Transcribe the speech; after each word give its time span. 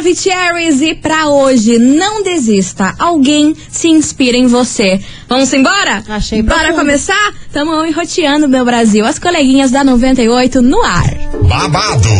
Maravicheries 0.00 0.82
e 0.82 0.94
pra 0.94 1.28
hoje, 1.28 1.78
não 1.78 2.22
desista. 2.22 2.94
Alguém 2.98 3.56
se 3.70 3.88
inspira 3.88 4.36
em 4.36 4.46
você. 4.46 5.00
Vamos 5.26 5.50
embora? 5.54 6.04
Achei 6.06 6.42
Bora 6.42 6.64
profundo. 6.64 6.80
começar? 6.80 7.32
Tamo 7.50 7.82
enroteando, 7.82 8.46
meu 8.46 8.62
Brasil. 8.62 9.06
As 9.06 9.18
coleguinhas 9.18 9.70
da 9.70 9.82
98 9.82 10.60
no 10.60 10.82
ar. 10.82 11.06
babado, 11.48 12.10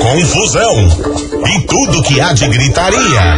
confusão 0.00 0.74
e 1.46 1.60
tudo 1.68 2.02
que 2.02 2.20
há 2.20 2.32
de 2.32 2.48
gritaria. 2.48 3.36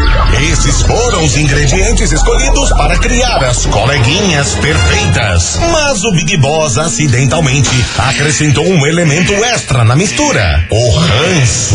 Esses 0.50 0.80
foram 0.80 1.22
os 1.22 1.36
ingredientes 1.36 2.10
escolhidos 2.10 2.70
para 2.70 2.98
criar 2.98 3.44
as 3.44 3.66
coleguinhas 3.66 4.54
perfeitas. 4.54 5.58
Mas 5.70 6.02
o 6.04 6.12
Big 6.12 6.38
Boss 6.38 6.78
acidentalmente 6.78 7.68
acrescentou 7.98 8.66
um 8.66 8.86
elemento 8.86 9.34
extra 9.44 9.84
na 9.84 9.94
mistura: 9.94 10.66
o 10.70 10.90
ranço. 10.90 11.74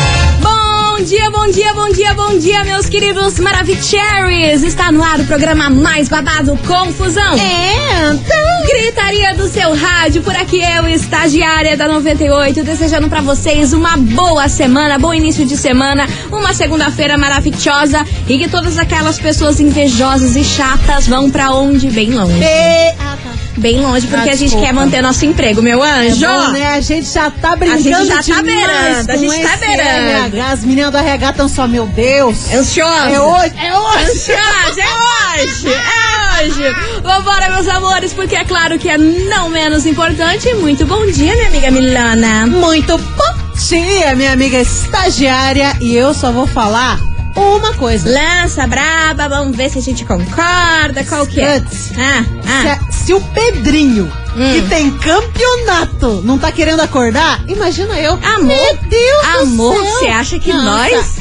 Bom 1.01 1.07
dia, 1.07 1.31
bom 1.31 1.47
dia, 1.47 1.73
bom 1.73 1.89
dia, 1.89 2.13
bom 2.13 2.37
dia, 2.37 2.63
meus 2.63 2.87
queridos 2.87 3.39
Maravicheries! 3.39 4.61
Está 4.61 4.91
no 4.91 5.03
ar 5.03 5.19
o 5.19 5.25
programa 5.25 5.67
mais 5.67 6.07
babado 6.07 6.55
Confusão. 6.57 7.39
É, 7.39 8.13
então. 8.13 8.67
Gritaria 8.67 9.33
do 9.33 9.47
seu 9.47 9.73
rádio, 9.73 10.21
por 10.21 10.35
aqui 10.35 10.61
eu, 10.61 10.87
estagiária 10.87 11.75
da 11.75 11.87
98, 11.87 12.63
desejando 12.63 13.09
pra 13.09 13.19
vocês 13.19 13.73
uma 13.73 13.97
boa 13.97 14.47
semana, 14.47 14.99
bom 14.99 15.11
início 15.11 15.43
de 15.43 15.57
semana, 15.57 16.07
uma 16.31 16.53
segunda-feira 16.53 17.17
maravilhosa 17.17 18.05
e 18.29 18.37
que 18.37 18.47
todas 18.47 18.77
aquelas 18.77 19.17
pessoas 19.17 19.59
invejosas 19.59 20.35
e 20.35 20.43
chatas 20.43 21.07
vão 21.07 21.31
pra 21.31 21.49
onde? 21.49 21.89
Bem 21.89 22.11
longe. 22.11 22.43
E... 22.43 22.89
Ah, 22.99 23.17
tá. 23.23 23.30
Bem 23.61 23.79
longe, 23.79 24.07
porque 24.07 24.29
Ah, 24.29 24.33
a 24.33 24.35
gente 24.35 24.57
quer 24.57 24.73
manter 24.73 25.03
nosso 25.03 25.23
emprego, 25.23 25.61
meu 25.61 25.85
É 25.85 26.07
anjo. 26.07 26.25
bom, 26.25 26.47
né? 26.51 26.73
A 26.73 26.81
gente 26.81 27.07
já 27.13 27.29
tá 27.29 27.55
brincando 27.55 27.83
gente 27.83 28.07
já 28.07 28.23
tá 28.35 28.41
beirando, 28.41 29.11
a 29.11 29.15
gente 29.17 29.41
tá 29.43 29.57
beirando. 29.57 30.35
RH. 30.35 30.51
As 30.51 30.65
meninas 30.65 30.91
do 30.91 30.97
RH 30.97 31.29
estão 31.29 31.47
só, 31.47 31.67
meu 31.67 31.85
Deus. 31.85 32.51
Ansiosa. 32.51 33.09
É 33.11 33.21
hoje, 33.21 33.53
é 33.63 33.77
hoje. 33.77 34.11
Ansiosa, 34.11 34.81
é 34.81 35.41
hoje, 35.43 35.67
é 35.73 36.43
hoje. 36.43 36.75
Vambora, 37.03 37.49
meus 37.51 37.67
amores, 37.67 38.13
porque 38.13 38.35
é 38.35 38.43
claro 38.43 38.79
que 38.79 38.89
é 38.89 38.97
não 38.97 39.47
menos 39.47 39.85
importante. 39.85 40.51
Muito 40.55 40.83
bom 40.87 41.05
dia, 41.11 41.35
minha 41.35 41.47
amiga 41.49 41.69
Milana. 41.69 42.47
Muito 42.47 42.97
bom 42.97 43.33
dia, 43.69 44.15
minha 44.15 44.33
amiga 44.33 44.57
estagiária. 44.59 45.75
E 45.79 45.95
eu 45.95 46.15
só 46.15 46.31
vou 46.31 46.47
falar 46.47 46.99
uma 47.35 47.73
coisa. 47.75 48.09
Lança 48.09 48.65
braba, 48.67 49.27
vamos 49.29 49.55
ver 49.55 49.69
se 49.69 49.79
a 49.79 49.81
gente 49.81 50.05
concorda, 50.05 51.03
qual 51.07 51.25
que 51.25 51.39
é? 51.39 51.55
Antes, 51.57 51.91
Ah, 51.97 52.23
Se, 52.61 52.67
ah. 52.67 52.73
a- 52.73 52.91
se 52.91 53.13
o 53.13 53.21
Pedrinho, 53.21 54.11
Hum. 54.35 54.53
que 54.53 54.61
tem 54.69 54.91
campeonato, 54.91 56.21
não 56.23 56.37
tá 56.37 56.51
querendo 56.51 56.79
acordar, 56.81 57.43
imagina 57.47 57.99
eu. 57.99 58.13
Amor, 58.13 58.45
Meu 58.45 58.77
Deus 58.89 59.25
amor, 59.41 59.75
do 59.75 59.83
céu. 59.83 59.91
você 59.99 60.07
acha 60.07 60.39
que 60.39 60.51
Nossa, 60.53 60.63
nós- 60.95 61.15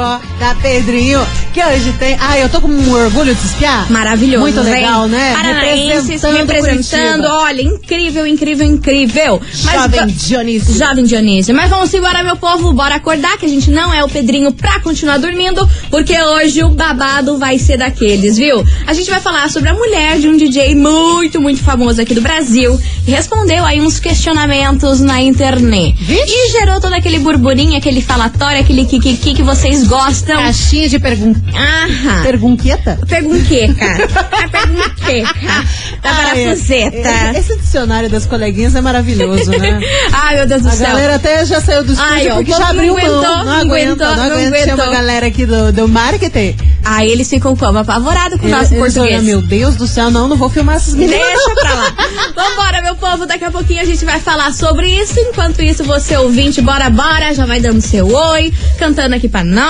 Acorda, 0.00 0.54
Pedrinho, 0.60 1.26
que 1.54 1.64
hoje 1.64 1.90
tem... 1.98 2.18
Ai, 2.20 2.42
eu 2.42 2.50
tô 2.50 2.60
com 2.60 2.68
um 2.68 2.92
orgulho 2.92 3.34
de 3.34 3.46
espiar. 3.46 3.90
Maravilhoso, 3.90 4.42
Muito 4.42 4.60
hein? 4.60 4.64
legal, 4.66 5.08
né? 5.08 5.32
Paranaenses 5.34 6.22
representando, 6.22 7.22
Curitiba. 7.22 7.32
olha, 7.32 7.62
incrível, 7.62 8.26
incrível, 8.26 8.66
incrível. 8.66 9.40
Jovem 9.50 10.00
va- 10.00 10.06
Dionísio. 10.06 10.74
Jovem 10.78 11.04
Dionísio. 11.04 11.54
Mas 11.54 11.70
vamos 11.70 11.92
embora, 11.94 12.22
meu 12.22 12.36
povo. 12.36 12.74
Bora 12.74 12.96
acordar, 12.96 13.38
que 13.38 13.46
a 13.46 13.48
gente 13.48 13.70
não 13.70 13.92
é 13.94 14.04
o 14.04 14.08
Pedrinho 14.08 14.52
pra 14.52 14.80
continuar 14.80 15.16
dormindo, 15.16 15.66
porque 15.90 16.14
hoje 16.20 16.62
o 16.62 16.68
babado 16.68 17.38
vai 17.38 17.58
ser 17.58 17.78
daqueles, 17.78 18.36
viu? 18.36 18.62
A 18.86 18.92
gente 18.92 19.08
vai 19.08 19.20
falar 19.22 19.48
sobre 19.50 19.70
a 19.70 19.74
mulher 19.74 20.18
de 20.18 20.28
um 20.28 20.36
DJ 20.36 20.74
muito, 20.74 21.40
muito 21.40 21.62
famoso 21.62 22.02
aqui 22.02 22.12
do 22.14 22.20
Brasil, 22.20 22.78
que 23.02 23.10
respondeu 23.12 23.64
aí 23.64 23.80
uns 23.80 23.98
questionamentos 23.98 25.00
na 25.00 25.22
internet. 25.22 25.96
Vixe. 26.02 26.22
E 26.28 26.52
gerou 26.52 26.80
todo 26.82 26.92
aquele 26.92 27.18
burburinho, 27.18 27.78
aquele 27.78 28.02
falatório, 28.02 28.60
aquele 28.60 28.84
kikiki 28.84 29.32
que 29.32 29.42
vocês 29.42 29.85
gostam. 29.86 30.36
Caixinha 30.36 30.88
de 30.88 30.98
pergun... 30.98 31.34
Aham. 31.54 32.22
pergunqueta. 32.22 32.98
Pergunqueca. 33.08 33.84
A 34.44 34.48
pergunqueca. 34.48 35.64
Da 36.02 36.10
parafuseta. 36.12 37.08
Esse, 37.30 37.38
esse 37.52 37.56
dicionário 37.58 38.08
das 38.10 38.26
coleguinhas 38.26 38.74
é 38.74 38.80
maravilhoso, 38.80 39.50
né? 39.52 39.80
Ai, 40.12 40.36
meu 40.36 40.46
Deus 40.46 40.62
do 40.62 40.68
A 40.68 40.72
céu. 40.72 40.86
galera 40.88 41.14
até 41.16 41.44
já 41.44 41.60
saiu 41.60 41.84
do 41.84 41.92
estúdio 41.92 42.12
Ai, 42.12 42.28
ó, 42.30 42.34
porque 42.36 42.52
o 42.52 42.56
já 42.56 42.68
abriu 42.68 42.94
não 42.94 42.98
aguentou, 43.00 43.22
mão. 43.22 43.44
não 43.44 43.52
aguentou, 43.52 44.06
não 44.06 44.16
não 44.16 44.24
aguenta. 44.24 44.58
Chama 44.58 44.72
aguentou. 44.72 44.84
a 44.84 44.90
galera 44.90 45.26
aqui 45.26 45.46
do, 45.46 45.72
do 45.72 45.88
marketing. 45.88 46.56
Aí 46.84 47.10
eles 47.10 47.28
ficam 47.28 47.56
como? 47.56 47.78
Apavorados 47.78 48.38
com 48.40 48.46
o 48.46 48.50
nosso 48.50 48.72
eles 48.74 48.78
português. 48.94 49.14
olham, 49.14 49.22
meu 49.24 49.42
Deus 49.42 49.74
do 49.76 49.86
céu, 49.88 50.10
não, 50.10 50.28
não 50.28 50.36
vou 50.36 50.48
filmar 50.48 50.76
essas 50.76 50.94
meninas. 50.94 51.18
Deixa 51.20 51.54
pra 51.54 51.74
lá. 51.74 51.94
Vambora, 52.36 52.82
meu 52.82 52.94
povo. 52.96 53.26
Daqui 53.26 53.44
a 53.44 53.50
pouquinho 53.50 53.80
a 53.80 53.84
gente 53.84 54.04
vai 54.04 54.20
falar 54.20 54.52
sobre 54.52 54.86
isso. 54.88 55.18
Enquanto 55.18 55.60
isso, 55.62 55.82
você 55.84 56.16
ouvinte, 56.16 56.60
bora, 56.60 56.88
bora. 56.90 57.34
Já 57.34 57.44
vai 57.44 57.58
dando 57.60 57.80
seu 57.80 58.06
oi, 58.06 58.52
cantando 58.78 59.14
aqui 59.16 59.28
pra 59.28 59.42
nós, 59.42 59.66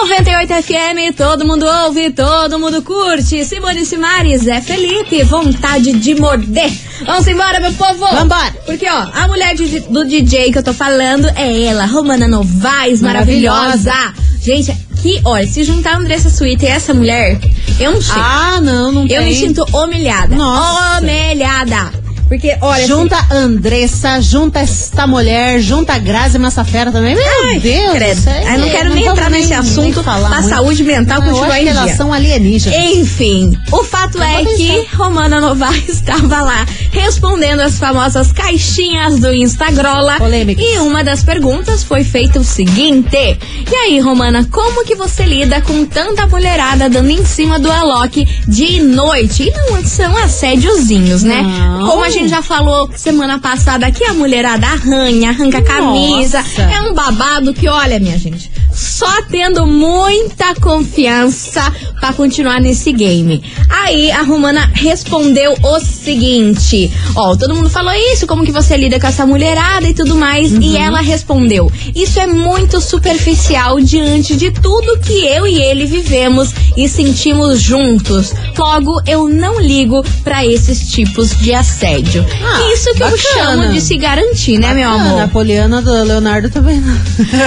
98 0.07 0.53
FM, 0.65 1.15
todo 1.17 1.45
mundo 1.47 1.65
ouve, 1.65 2.11
todo 2.11 2.59
mundo 2.59 2.83
curte. 2.83 3.45
Simone 3.45 3.87
Simares, 3.87 4.43
Zé 4.43 4.61
Felipe, 4.61 5.23
vontade 5.23 5.93
de 5.93 6.15
morder. 6.17 6.71
Vamos 7.07 7.27
embora, 7.29 7.61
meu 7.61 7.73
povo! 7.75 8.05
Vambora. 8.13 8.53
Porque, 8.67 8.87
ó, 8.89 9.07
a 9.15 9.29
mulher 9.29 9.55
de- 9.55 9.81
do 9.81 10.05
DJ 10.05 10.51
que 10.53 10.59
eu 10.59 10.63
tô 10.63 10.73
falando 10.75 11.27
é 11.37 11.63
ela, 11.67 11.87
Romana 11.87 12.27
Novaes, 12.27 13.01
maravilhosa. 13.01 13.91
Maravilhosa. 13.91 14.15
Gente, 14.43 14.77
que, 15.01 15.21
olha, 15.25 15.47
se 15.47 15.63
juntar 15.63 15.95
a 15.95 15.99
Andressa 15.99 16.29
Suíta 16.31 16.65
e 16.65 16.69
essa 16.69 16.93
mulher, 16.93 17.39
eu 17.79 17.93
não 17.93 18.03
sei. 18.03 18.15
Ah, 18.17 18.61
não, 18.61 18.91
não 18.93 19.03
eu 19.03 19.09
tem. 19.09 19.25
me 19.27 19.35
sinto 19.37 19.65
humilhada. 19.73 20.35
Nossa. 20.35 21.01
Humilhada. 21.01 21.93
Porque, 22.33 22.57
olha, 22.63 22.87
Junta 22.87 23.15
a 23.29 23.35
Andressa, 23.35 24.19
junta 24.23 24.61
esta 24.61 25.07
mulher, 25.07 25.61
junta 25.61 25.93
a 25.93 25.99
Grazi 25.99 26.39
Massafera 26.39 26.91
também. 26.91 27.15
Meu 27.15 27.25
Ai, 27.51 27.61
Deus. 27.61 27.93
credo. 27.93 28.23
Ai, 28.27 28.57
não 28.57 28.71
quero 28.71 28.89
nem 28.95 29.05
vamos 29.05 29.19
entrar 29.19 29.31
nesse 29.31 29.53
assunto 29.53 30.03
falar 30.03 30.31
da 30.31 30.37
muito. 30.37 30.49
saúde 30.49 30.83
mental, 30.83 31.21
Ah, 31.21 31.27
eu 31.27 31.31
continua 31.35 31.55
acho 31.83 31.93
em 31.93 31.97
são 31.97 32.11
alienígenas. 32.11 32.79
Enfim, 32.97 33.55
o 33.71 33.85
fato 33.85 34.23
é 34.23 34.47
que. 34.47 34.89
Romana 34.97 35.43
Novaes 35.43 35.87
estava 35.91 36.41
lá 36.41 36.65
respondendo 36.91 37.61
as 37.61 37.79
famosas 37.79 38.33
caixinhas 38.33 39.19
do 39.19 39.31
Instagrola. 39.35 40.17
Polêmicas. 40.17 40.65
E 40.65 40.79
uma 40.79 41.05
das 41.05 41.23
perguntas 41.23 41.85
foi 41.85 42.03
feita 42.03 42.41
o 42.41 42.45
seguinte: 42.45 43.39
E 43.71 43.75
aí, 43.77 44.01
Romana, 44.01 44.49
como 44.51 44.87
que 44.87 44.95
você 44.95 45.25
lida 45.25 45.61
com 45.61 45.85
tanta 45.85 46.27
mulherada 46.27 46.89
dando 46.89 47.11
em 47.11 47.27
cima 47.27 47.59
do 47.59 47.71
Alok 47.71 48.25
de 48.49 48.81
noite? 48.81 49.43
E 49.43 49.51
não 49.51 49.85
são 49.85 50.17
assédiozinhos, 50.17 51.23
né? 51.23 51.43
Não. 51.43 51.89
Como 51.89 52.05
a 52.05 52.11
gente 52.11 52.22
já 52.29 52.43
falou 52.43 52.91
semana 52.95 53.39
passada 53.39 53.87
aqui, 53.87 54.05
a 54.05 54.15
mulherada 54.15 54.67
arranha, 54.67 55.31
arranca 55.31 55.59
a 55.59 55.63
camisa. 55.65 56.45
É 56.73 56.83
um 56.83 56.95
babado 56.95 57.53
que, 57.55 57.69
olha, 57.69 57.99
minha 57.99 58.19
gente, 58.19 58.51
só 58.75 59.23
tendo 59.31 59.67
muita 59.67 60.55
confiança 60.57 61.73
pra 62.01 62.13
continuar 62.13 62.61
nesse 62.61 62.93
game. 62.93 63.43
Aí 63.69 64.11
a 64.11 64.23
Romana 64.23 64.71
respondeu 64.75 65.55
o 65.63 65.81
seguinte: 65.81 66.91
Ó, 67.15 67.37
todo 67.37 67.55
mundo 67.55 67.71
falou 67.71 67.93
isso, 68.13 68.27
como 68.27 68.45
que 68.45 68.53
você 68.53 68.77
lida 68.77 68.99
com 69.01 69.07
essa 69.07 69.27
mulherada 69.27 69.89
e 69.89 69.95
tudo 69.95 70.15
mais. 70.15 70.53
E 70.53 70.77
ela 70.77 71.01
respondeu: 71.01 71.71
Isso 71.95 72.19
é 72.21 72.27
muito 72.27 72.81
superficial 72.81 73.81
diante 73.81 74.37
de 74.37 74.51
tudo 74.51 74.99
que 75.01 75.27
eu 75.27 75.47
e 75.47 75.61
ele 75.61 75.87
vivemos 75.87 76.51
e 76.77 76.89
sentimos 76.89 77.61
juntos. 77.61 78.33
Logo, 78.57 79.01
eu 79.07 79.29
não 79.29 79.61
ligo 79.61 80.03
pra 80.23 80.45
esses 80.47 80.91
tipos 80.91 81.37
de 81.39 81.53
assédio. 81.53 82.25
Ah, 82.45 82.73
isso 82.73 82.93
que 82.95 83.03
eu 83.03 83.11
bacana. 83.11 83.19
chamo 83.35 83.73
de 83.73 83.81
se 83.81 83.97
garantir, 83.97 84.59
né, 84.59 84.73
meu 84.73 84.89
Bacana, 84.89 85.11
amor? 85.11 85.23
A 85.23 85.29
Poliana 85.29 85.83
do 85.83 85.93
Leonardo 86.05 86.51
também 86.51 86.81
não. 86.81 86.93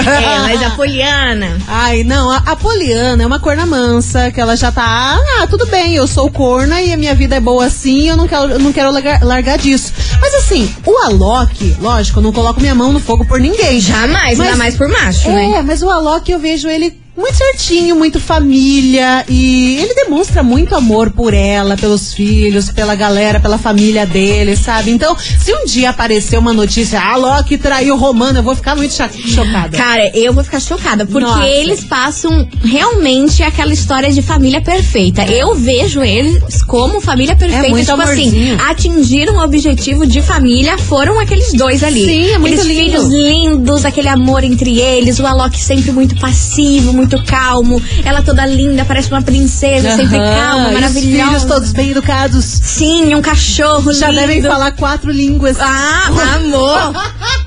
É, 0.06 0.38
mas 0.40 0.62
a 0.62 0.70
Poliana. 0.70 1.25
Ai, 1.66 2.04
não, 2.04 2.30
a, 2.30 2.36
a 2.38 2.56
Poliana 2.56 3.22
é 3.22 3.26
uma 3.26 3.40
corna 3.40 3.66
mansa, 3.66 4.30
que 4.30 4.40
ela 4.40 4.56
já 4.56 4.70
tá, 4.70 5.18
ah, 5.40 5.46
tudo 5.48 5.66
bem, 5.66 5.94
eu 5.94 6.06
sou 6.06 6.30
corna 6.30 6.80
e 6.82 6.92
a 6.92 6.96
minha 6.96 7.14
vida 7.14 7.36
é 7.36 7.40
boa 7.40 7.66
assim, 7.66 8.08
eu 8.08 8.16
não 8.16 8.26
quero, 8.28 8.50
eu 8.52 8.58
não 8.58 8.72
quero 8.72 8.90
largar, 8.92 9.22
largar 9.22 9.58
disso. 9.58 9.92
Mas 10.20 10.34
assim, 10.34 10.74
o 10.86 10.96
Alok, 11.04 11.76
lógico, 11.80 12.18
eu 12.18 12.22
não 12.22 12.32
coloco 12.32 12.60
minha 12.60 12.74
mão 12.74 12.92
no 12.92 13.00
fogo 13.00 13.24
por 13.26 13.40
ninguém. 13.40 13.80
Jamais, 13.80 14.38
Mas- 14.38 14.40
ainda 14.48 14.56
mais 14.56 14.76
por 14.76 14.88
macho, 14.88 15.28
É, 15.28 15.32
né? 15.50 15.62
mas 15.62 15.82
o 15.82 15.90
Alok 15.90 16.30
eu 16.30 16.38
vejo 16.38 16.68
ele 16.68 16.96
muito 17.16 17.34
certinho, 17.34 17.96
muito 17.96 18.20
família 18.20 19.24
e 19.28 19.76
ele 19.78 19.94
demonstra 19.94 20.42
muito 20.42 20.74
amor 20.74 21.10
por 21.10 21.32
ela, 21.32 21.76
pelos 21.76 22.12
filhos, 22.12 22.70
pela 22.70 22.94
galera, 22.94 23.40
pela 23.40 23.56
família 23.58 24.04
dele, 24.04 24.54
sabe? 24.56 24.90
Então, 24.90 25.16
se 25.18 25.52
um 25.54 25.64
dia 25.64 25.90
aparecer 25.90 26.38
uma 26.38 26.52
notícia, 26.52 27.00
ah, 27.00 27.16
Loki 27.16 27.56
traiu 27.58 27.96
Romano, 27.96 28.38
eu 28.38 28.42
vou 28.42 28.54
ficar 28.54 28.76
muito 28.76 28.92
cho- 28.92 29.08
chocada. 29.28 29.76
Cara, 29.76 30.10
eu 30.14 30.32
vou 30.32 30.44
ficar 30.44 30.60
chocada, 30.60 31.06
porque 31.06 31.26
Nossa. 31.26 31.46
eles 31.46 31.84
passam 31.84 32.46
realmente 32.62 33.42
aquela 33.42 33.72
história 33.72 34.12
de 34.12 34.20
família 34.22 34.60
perfeita. 34.60 35.24
Eu 35.24 35.54
vejo 35.54 36.02
eles 36.02 36.62
como 36.64 37.00
família 37.00 37.34
perfeita. 37.34 37.66
É 37.66 37.70
muito 37.70 37.86
tipo 37.86 38.00
assim, 38.02 38.22
amorzinho. 38.28 38.58
atingiram 38.68 39.36
o 39.36 39.42
objetivo 39.44 40.06
de 40.06 40.20
família, 40.20 40.76
foram 40.78 41.18
aqueles 41.18 41.52
dois 41.54 41.82
ali. 41.82 42.04
Sim, 42.04 42.30
é 42.32 42.38
muito 42.38 42.60
Aqueles 42.60 42.66
lindo. 42.76 42.90
filhos 43.00 43.08
lindos, 43.08 43.84
aquele 43.84 44.08
amor 44.08 44.44
entre 44.44 44.78
eles, 44.78 45.18
o 45.18 45.26
Alok 45.26 45.58
sempre 45.58 45.90
muito 45.92 46.14
passivo, 46.20 46.92
muito 46.92 47.05
calmo, 47.24 47.80
ela 48.04 48.22
toda 48.22 48.44
linda, 48.46 48.84
parece 48.84 49.08
uma 49.10 49.22
princesa, 49.22 49.96
sempre 49.96 50.16
Aham, 50.18 50.34
calma, 50.34 50.72
e 50.72 50.84
Os 50.84 50.92
filhos 50.92 51.14
maravilhosa. 51.20 51.46
todos 51.46 51.72
bem 51.72 51.90
educados. 51.90 52.44
Sim, 52.44 53.14
um 53.14 53.22
cachorro 53.22 53.92
Já 53.92 54.08
lindo. 54.08 54.20
devem 54.20 54.42
falar 54.42 54.72
quatro 54.72 55.10
línguas. 55.10 55.56
Ah, 55.60 56.08
amor! 56.36 56.92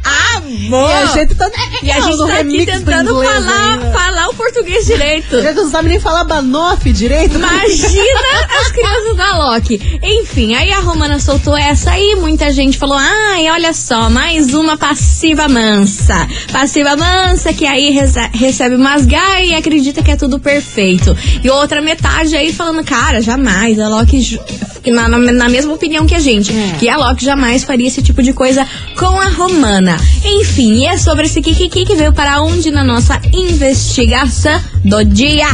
amor! 0.68 0.90
E 0.90 0.94
a 0.94 1.06
gente 1.08 1.36
tá, 1.36 1.50
E 1.84 1.92
a 1.92 2.00
gente 2.02 2.18
tá 2.18 2.24
aqui 2.26 2.34
remix 2.34 2.66
do 2.66 2.72
tentando 2.86 3.24
falar, 3.24 3.74
ainda. 3.74 3.92
falar 3.92 4.30
o 4.30 4.34
português 4.34 4.86
direito. 4.86 5.36
A 5.38 5.42
gente 5.42 5.56
não 5.56 5.70
sabe 5.70 5.90
nem 5.90 6.00
falar 6.00 6.24
Banoff 6.24 6.92
direito. 6.92 7.36
Imagina 7.36 8.60
as 8.62 8.72
crianças 8.72 9.16
da 9.18 9.38
Loki. 9.38 10.00
Enfim, 10.04 10.56
aí 10.56 10.72
a 10.72 10.80
Romana 10.80 11.20
soltou 11.20 11.56
essa 11.58 11.92
aí, 11.92 12.16
muita 12.16 12.52
gente 12.52 12.78
falou: 12.78 12.98
ai, 12.98 13.50
olha 13.50 13.74
só, 13.74 14.10
mais 14.10 14.54
uma 14.54 14.78
passiva 14.78 15.48
mansa. 15.48 16.28
Passiva 16.52 16.96
mansa 16.96 17.54
que 17.54 17.66
aí 17.66 17.92
rece- 17.92 18.30
recebe 18.34 18.76
umas 18.76 19.06
gai 19.06 19.48
e 19.50 19.56
acredita 19.56 20.02
que 20.02 20.12
é 20.12 20.16
tudo 20.16 20.40
perfeito. 20.40 21.16
E 21.44 21.50
outra 21.50 21.82
metade 21.82 22.36
aí 22.36 22.52
falando: 22.54 22.84
cara, 22.84 23.22
jamais, 23.22 23.80
a 23.80 23.88
Loki. 23.88 24.40
Ju- 24.84 24.92
Na, 24.92 25.08
na, 25.08 25.18
na 25.18 25.50
mesma 25.50 25.74
opinião 25.74 26.06
que 26.06 26.16
a 26.16 26.20
gente, 26.20 26.52
É. 26.52 26.76
que 26.80 26.88
a 26.90 26.98
Loki 26.98 27.24
jamais 27.26 27.64
faria 27.64 27.88
esse 27.88 28.02
tipo 28.02 28.22
de 28.24 28.34
coisa 28.34 28.66
com 28.98 29.20
a 29.20 29.30
Romana. 29.30 29.98
Enfim, 30.24 30.74
e 30.82 30.86
é 30.88 30.98
sobre 30.98 31.26
esse 31.26 31.42
Kikiki 31.42 31.86
que 31.86 31.96
veio 31.96 32.14
para 32.14 32.42
onde 32.42 32.72
na 32.72 32.84
nossa 32.84 33.20
investigação 33.34 34.60
do 34.86 35.04
dia. 35.06 35.48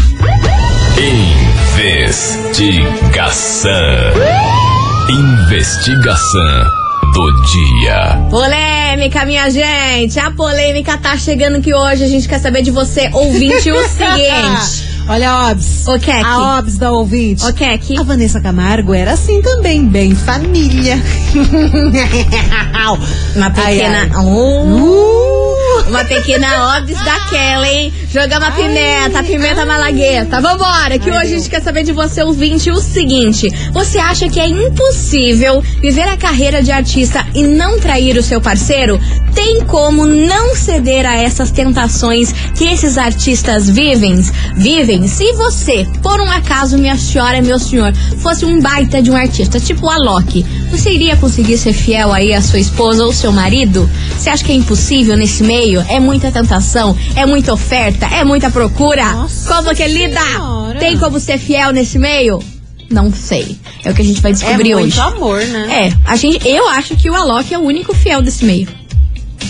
Investigação. 2.75 3.71
Investigação 5.09 6.63
do 7.13 7.31
dia. 7.43 8.17
Polêmica, 8.29 9.25
minha 9.25 9.49
gente. 9.49 10.19
A 10.19 10.31
polêmica 10.31 10.97
tá 10.97 11.17
chegando 11.17 11.61
que 11.61 11.73
hoje 11.73 12.03
a 12.03 12.07
gente 12.07 12.27
quer 12.27 12.39
saber 12.39 12.61
de 12.61 12.71
você, 12.71 13.09
ouvinte, 13.13 13.71
o 13.71 13.83
seguinte. 13.87 14.94
Olha 15.07 15.31
a 15.31 15.51
Obs. 15.51 15.87
O 15.87 15.99
Kek. 15.99 16.23
A 16.23 16.57
Obs 16.57 16.77
da 16.77 16.91
ouvinte. 16.91 17.45
O 17.45 17.53
Kek. 17.53 17.99
A 17.99 18.03
Vanessa 18.03 18.41
Camargo 18.41 18.93
era 18.93 19.13
assim 19.13 19.41
também, 19.41 19.85
bem 19.85 20.15
família. 20.15 20.97
Uma 23.35 23.49
pequena. 23.51 23.99
Ai, 23.99 24.09
ai. 24.11 24.25
Uh, 24.25 25.85
uma 25.87 26.03
pequena 26.05 26.77
obs 26.77 26.97
daquela, 27.03 27.67
hein? 27.67 27.93
Jogamos 28.15 28.47
a 28.47 28.51
pimenta, 28.51 29.19
a 29.19 29.23
pimenta 29.23 29.65
malagueta. 29.65 30.39
Vambora, 30.39 30.97
que 30.97 31.09
Ai, 31.09 31.17
hoje 31.17 31.25
a 31.25 31.29
Deus. 31.31 31.31
gente 31.31 31.49
quer 31.49 31.61
saber 31.61 31.83
de 31.83 31.91
você, 31.91 32.23
ouvinte, 32.23 32.71
o 32.71 32.77
seguinte: 32.77 33.49
você 33.73 33.97
acha 33.97 34.29
que 34.29 34.39
é 34.39 34.47
impossível 34.47 35.61
viver 35.81 36.07
a 36.07 36.15
carreira 36.15 36.63
de 36.63 36.71
artista 36.71 37.27
e 37.35 37.43
não 37.43 37.77
trair 37.77 38.15
o 38.15 38.23
seu 38.23 38.39
parceiro? 38.39 38.97
Tem 39.33 39.65
como 39.65 40.05
não 40.05 40.55
ceder 40.55 41.05
a 41.05 41.17
essas 41.17 41.51
tentações 41.51 42.31
que 42.55 42.63
esses 42.63 42.97
artistas 42.97 43.69
vivem? 43.69 44.15
Vivem? 44.55 45.09
Se 45.09 45.33
você, 45.33 45.85
por 46.01 46.21
um 46.21 46.31
acaso, 46.31 46.77
minha 46.77 46.95
senhora, 46.95 47.41
meu 47.41 47.59
senhor, 47.59 47.93
fosse 48.19 48.45
um 48.45 48.61
baita 48.61 49.01
de 49.01 49.11
um 49.11 49.15
artista, 49.15 49.59
tipo 49.59 49.89
a 49.89 49.97
Loki, 49.97 50.45
você 50.71 50.89
iria 50.89 51.17
conseguir 51.17 51.57
ser 51.57 51.73
fiel 51.73 52.13
aí 52.13 52.33
à 52.33 52.41
sua 52.41 52.59
esposa 52.59 53.03
ou 53.03 53.11
seu 53.11 53.33
marido? 53.33 53.89
Você 54.17 54.29
acha 54.29 54.41
que 54.41 54.53
é 54.53 54.55
impossível 54.55 55.17
nesse 55.17 55.43
meio? 55.43 55.83
É 55.89 55.99
muita 55.99 56.31
tentação? 56.31 56.95
É 57.13 57.25
muita 57.25 57.51
oferta? 57.51 58.04
É 58.11 58.23
muita 58.23 58.49
procura? 58.49 59.11
Nossa 59.13 59.53
como 59.53 59.75
que 59.75 59.87
lida? 59.87 60.19
Senhora. 60.19 60.79
Tem 60.79 60.97
como 60.97 61.19
ser 61.19 61.37
fiel 61.37 61.71
nesse 61.71 61.97
meio? 61.97 62.39
Não 62.89 63.11
sei. 63.11 63.57
É 63.83 63.91
o 63.91 63.93
que 63.93 64.01
a 64.01 64.05
gente 64.05 64.21
vai 64.21 64.31
descobrir 64.31 64.71
é 64.71 64.75
muito 64.75 64.87
hoje. 64.87 64.99
amor, 64.99 65.41
né? 65.43 65.87
É, 65.87 66.09
a 66.09 66.15
gente, 66.15 66.47
eu 66.47 66.67
acho 66.69 66.95
que 66.95 67.09
o 67.09 67.15
Alok 67.15 67.53
é 67.53 67.57
o 67.57 67.61
único 67.61 67.93
fiel 67.95 68.21
desse 68.21 68.45
meio. 68.45 68.67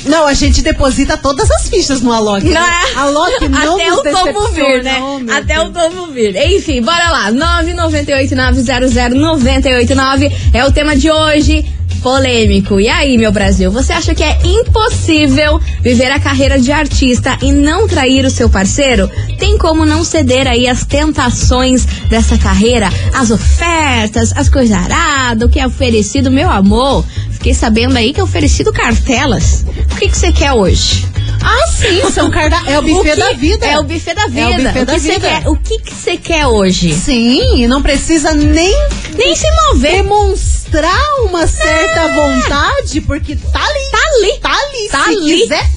Não, 0.05 0.27
a 0.27 0.33
gente 0.33 0.61
deposita 0.61 1.17
todas 1.17 1.49
as 1.49 1.67
fichas 1.67 2.01
no 2.01 2.13
Alok. 2.13 2.45
Não 2.45 2.53
né? 2.53 2.61
é? 2.93 2.97
Alok 2.99 3.49
não 3.65 3.75
Até 3.75 3.89
nos 3.89 3.99
o 3.99 4.03
como 4.03 4.47
vir, 4.49 4.83
né? 4.83 4.99
meu 4.99 5.35
Até 5.35 5.59
o 5.59 5.69
Deus. 5.69 5.93
como 5.93 6.07
vir. 6.11 6.35
Enfim, 6.35 6.81
bora 6.81 7.09
lá. 7.09 7.31
998900989 7.31 10.31
é 10.53 10.65
o 10.65 10.71
tema 10.71 10.95
de 10.95 11.09
hoje. 11.09 11.65
Polêmico. 12.01 12.79
E 12.79 12.87
aí, 12.87 13.17
meu 13.17 13.31
Brasil, 13.31 13.71
você 13.71 13.93
acha 13.93 14.13
que 14.13 14.23
é 14.23 14.39
impossível 14.43 15.59
viver 15.81 16.11
a 16.11 16.19
carreira 16.19 16.59
de 16.59 16.71
artista 16.71 17.37
e 17.41 17.51
não 17.51 17.87
trair 17.87 18.25
o 18.25 18.29
seu 18.29 18.49
parceiro? 18.49 19.09
Tem 19.39 19.57
como 19.57 19.85
não 19.85 20.03
ceder 20.03 20.47
aí 20.47 20.67
às 20.67 20.85
tentações 20.85 21.85
dessa 22.09 22.37
carreira, 22.37 22.89
as 23.13 23.31
ofertas, 23.31 24.31
as 24.35 24.49
coisaradas, 24.49 25.47
o 25.47 25.51
que 25.51 25.59
é 25.59 25.67
oferecido, 25.67 26.31
meu 26.31 26.49
amor? 26.49 27.05
Fiquei 27.31 27.53
sabendo 27.53 27.97
aí 27.97 28.13
que 28.13 28.19
é 28.19 28.23
oferecido 28.23 28.71
cartelas. 28.71 29.65
O 29.91 29.95
que 29.95 30.09
que 30.09 30.17
você 30.17 30.31
quer 30.31 30.53
hoje? 30.53 31.14
Ah, 31.47 31.67
sim, 31.67 32.01
são 32.11 32.29
carda... 32.31 32.57
é 32.67 32.79
o 32.79 32.81
buffet 32.81 33.11
que- 33.11 33.15
da 33.19 33.33
vida. 33.33 33.65
É 33.65 33.79
o 33.79 33.83
buffet 33.83 34.13
da 34.15 34.27
vida. 34.27 34.39
É 34.41 34.49
o 34.49 34.63
buffet 34.63 34.81
o 34.81 34.85
da 34.85 34.93
que 34.93 34.99
você 34.99 35.13
vida. 35.13 35.27
quer? 35.27 35.47
O 35.47 35.55
que 35.55 35.79
você 35.93 36.17
quer 36.17 36.47
hoje? 36.47 36.93
Sim, 36.93 37.61
e 37.63 37.67
não 37.67 37.81
precisa 37.83 38.33
nem 38.33 38.73
Nem 39.15 39.35
se 39.35 39.45
mover. 39.67 39.91
demonstrar 40.03 40.99
uma 41.29 41.45
certa 41.47 42.07
vontade, 42.09 43.01
porque 43.01 43.35
tá 43.35 43.59
ali. 43.63 43.91
Tá 43.91 43.99
ali. 44.17 44.39
Tá 44.39 44.49
ali. 44.51 44.89
Tá 44.89 45.03
Se 45.03 45.09
ali. 45.11 45.41
quiser, 45.41 45.69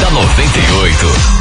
Da 0.00 0.10
98. 0.10 1.39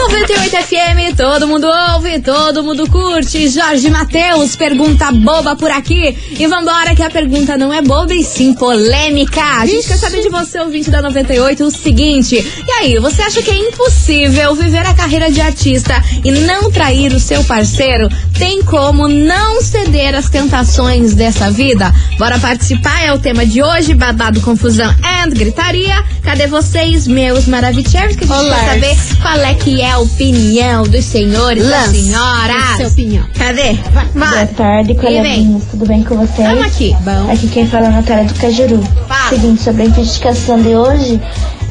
98 0.00 0.56
FM, 0.56 1.14
todo 1.14 1.46
mundo 1.46 1.66
ouve, 1.92 2.20
todo 2.20 2.64
mundo 2.64 2.88
curte. 2.88 3.48
Jorge 3.48 3.90
Matheus, 3.90 4.56
pergunta 4.56 5.12
boba 5.12 5.54
por 5.54 5.70
aqui. 5.70 6.16
E 6.38 6.46
vambora, 6.46 6.94
que 6.94 7.02
a 7.02 7.10
pergunta 7.10 7.58
não 7.58 7.72
é 7.72 7.82
boba 7.82 8.14
e 8.14 8.24
sim 8.24 8.54
polêmica. 8.54 9.42
A 9.42 9.66
gente 9.66 9.76
Vixe. 9.76 9.88
quer 9.88 9.98
saber 9.98 10.22
de 10.22 10.30
você, 10.30 10.58
ouvinte 10.58 10.90
da 10.90 11.02
98, 11.02 11.64
o 11.64 11.70
seguinte. 11.70 12.36
E 12.66 12.72
aí, 12.72 12.98
você 12.98 13.20
acha 13.20 13.42
que 13.42 13.50
é 13.50 13.54
impossível 13.54 14.54
viver 14.54 14.86
a 14.86 14.94
carreira 14.94 15.30
de 15.30 15.40
artista 15.40 16.02
e 16.24 16.30
não 16.30 16.70
trair 16.70 17.12
o 17.12 17.20
seu 17.20 17.44
parceiro? 17.44 18.08
Tem 18.38 18.62
como 18.62 19.06
não 19.06 19.60
ceder 19.60 20.14
às 20.14 20.30
tentações 20.30 21.14
dessa 21.14 21.50
vida? 21.50 21.92
Bora 22.18 22.38
participar, 22.38 23.02
é 23.04 23.12
o 23.12 23.18
tema 23.18 23.44
de 23.44 23.62
hoje, 23.62 23.92
babado, 23.92 24.40
confusão 24.40 24.90
and 25.04 25.28
gritaria. 25.30 26.02
Cadê 26.22 26.46
vocês, 26.46 27.06
meus 27.06 27.46
maravilhosos? 27.46 27.80
Que 27.80 27.98
a 27.98 28.08
gente 28.08 28.30
Olá. 28.30 28.56
quer 28.58 28.66
saber 28.66 28.96
qual 29.20 29.38
é 29.38 29.54
que 29.54 29.80
é 29.80 29.89
a 29.90 29.98
opinião 29.98 30.82
dos 30.84 31.04
senhores 31.04 31.64
e 31.64 31.66
Lance, 31.68 32.02
senhoras. 32.02 32.76
sua 32.76 32.86
opinião. 32.88 33.24
Cadê? 33.36 33.72
Boa 33.72 34.04
Bora. 34.14 34.46
tarde, 34.56 34.92
E 34.92 34.94
coleguinhas. 34.94 35.64
Tudo 35.70 35.86
bem 35.86 36.02
com 36.02 36.16
vocês? 36.16 36.48
Tamo 36.48 36.62
aqui. 36.62 36.96
Bom. 37.00 37.30
Aqui 37.32 37.48
quem 37.48 37.66
fala 37.66 37.86
é 37.86 37.88
a 37.88 37.92
Natália 37.92 38.24
do 38.24 38.34
Cajuru. 38.34 38.82
Fala. 39.08 39.28
Seguinte, 39.30 39.62
sobre 39.62 39.82
a 39.82 39.84
investigação 39.86 40.60
de 40.62 40.74
hoje, 40.74 41.20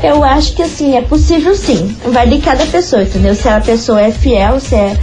eu 0.03 0.23
acho 0.23 0.53
que 0.53 0.61
assim, 0.63 0.95
é 0.97 1.01
possível 1.01 1.55
sim. 1.55 1.95
Vai 2.11 2.27
de 2.27 2.39
cada 2.39 2.65
pessoa, 2.65 3.03
entendeu? 3.03 3.33
Se 3.35 3.47
a 3.47 3.59
pessoa 3.61 4.01
é 4.01 4.11
fiel, 4.11 4.59
se 4.59 4.75
é. 4.75 4.97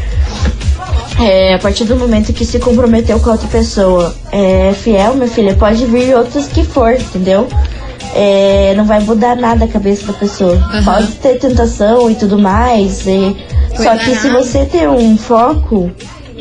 é, 1.20 1.54
a 1.54 1.58
partir 1.58 1.84
do 1.84 1.96
momento 1.96 2.32
que 2.32 2.44
se 2.44 2.58
comprometeu 2.58 3.18
com 3.20 3.30
a 3.30 3.32
outra 3.32 3.48
pessoa 3.48 4.14
é 4.32 4.72
fiel, 4.82 5.14
meu 5.16 5.28
filho, 5.28 5.56
pode 5.56 5.84
vir 5.86 6.14
outros 6.14 6.46
que 6.46 6.64
for, 6.64 6.92
entendeu? 6.92 7.48
É, 8.18 8.72
não 8.76 8.84
vai 8.86 9.00
mudar 9.00 9.36
nada 9.36 9.66
a 9.66 9.68
cabeça 9.68 10.06
da 10.06 10.12
pessoa. 10.14 10.54
Aham. 10.54 10.82
Pode 10.84 11.06
ter 11.16 11.38
tentação 11.38 12.10
e 12.10 12.14
tudo 12.14 12.38
mais. 12.38 13.06
e- 13.06 13.36
só 13.76 13.94
que 13.96 14.14
se 14.14 14.28
você 14.30 14.64
ter 14.64 14.88
um 14.88 15.18
foco, 15.18 15.90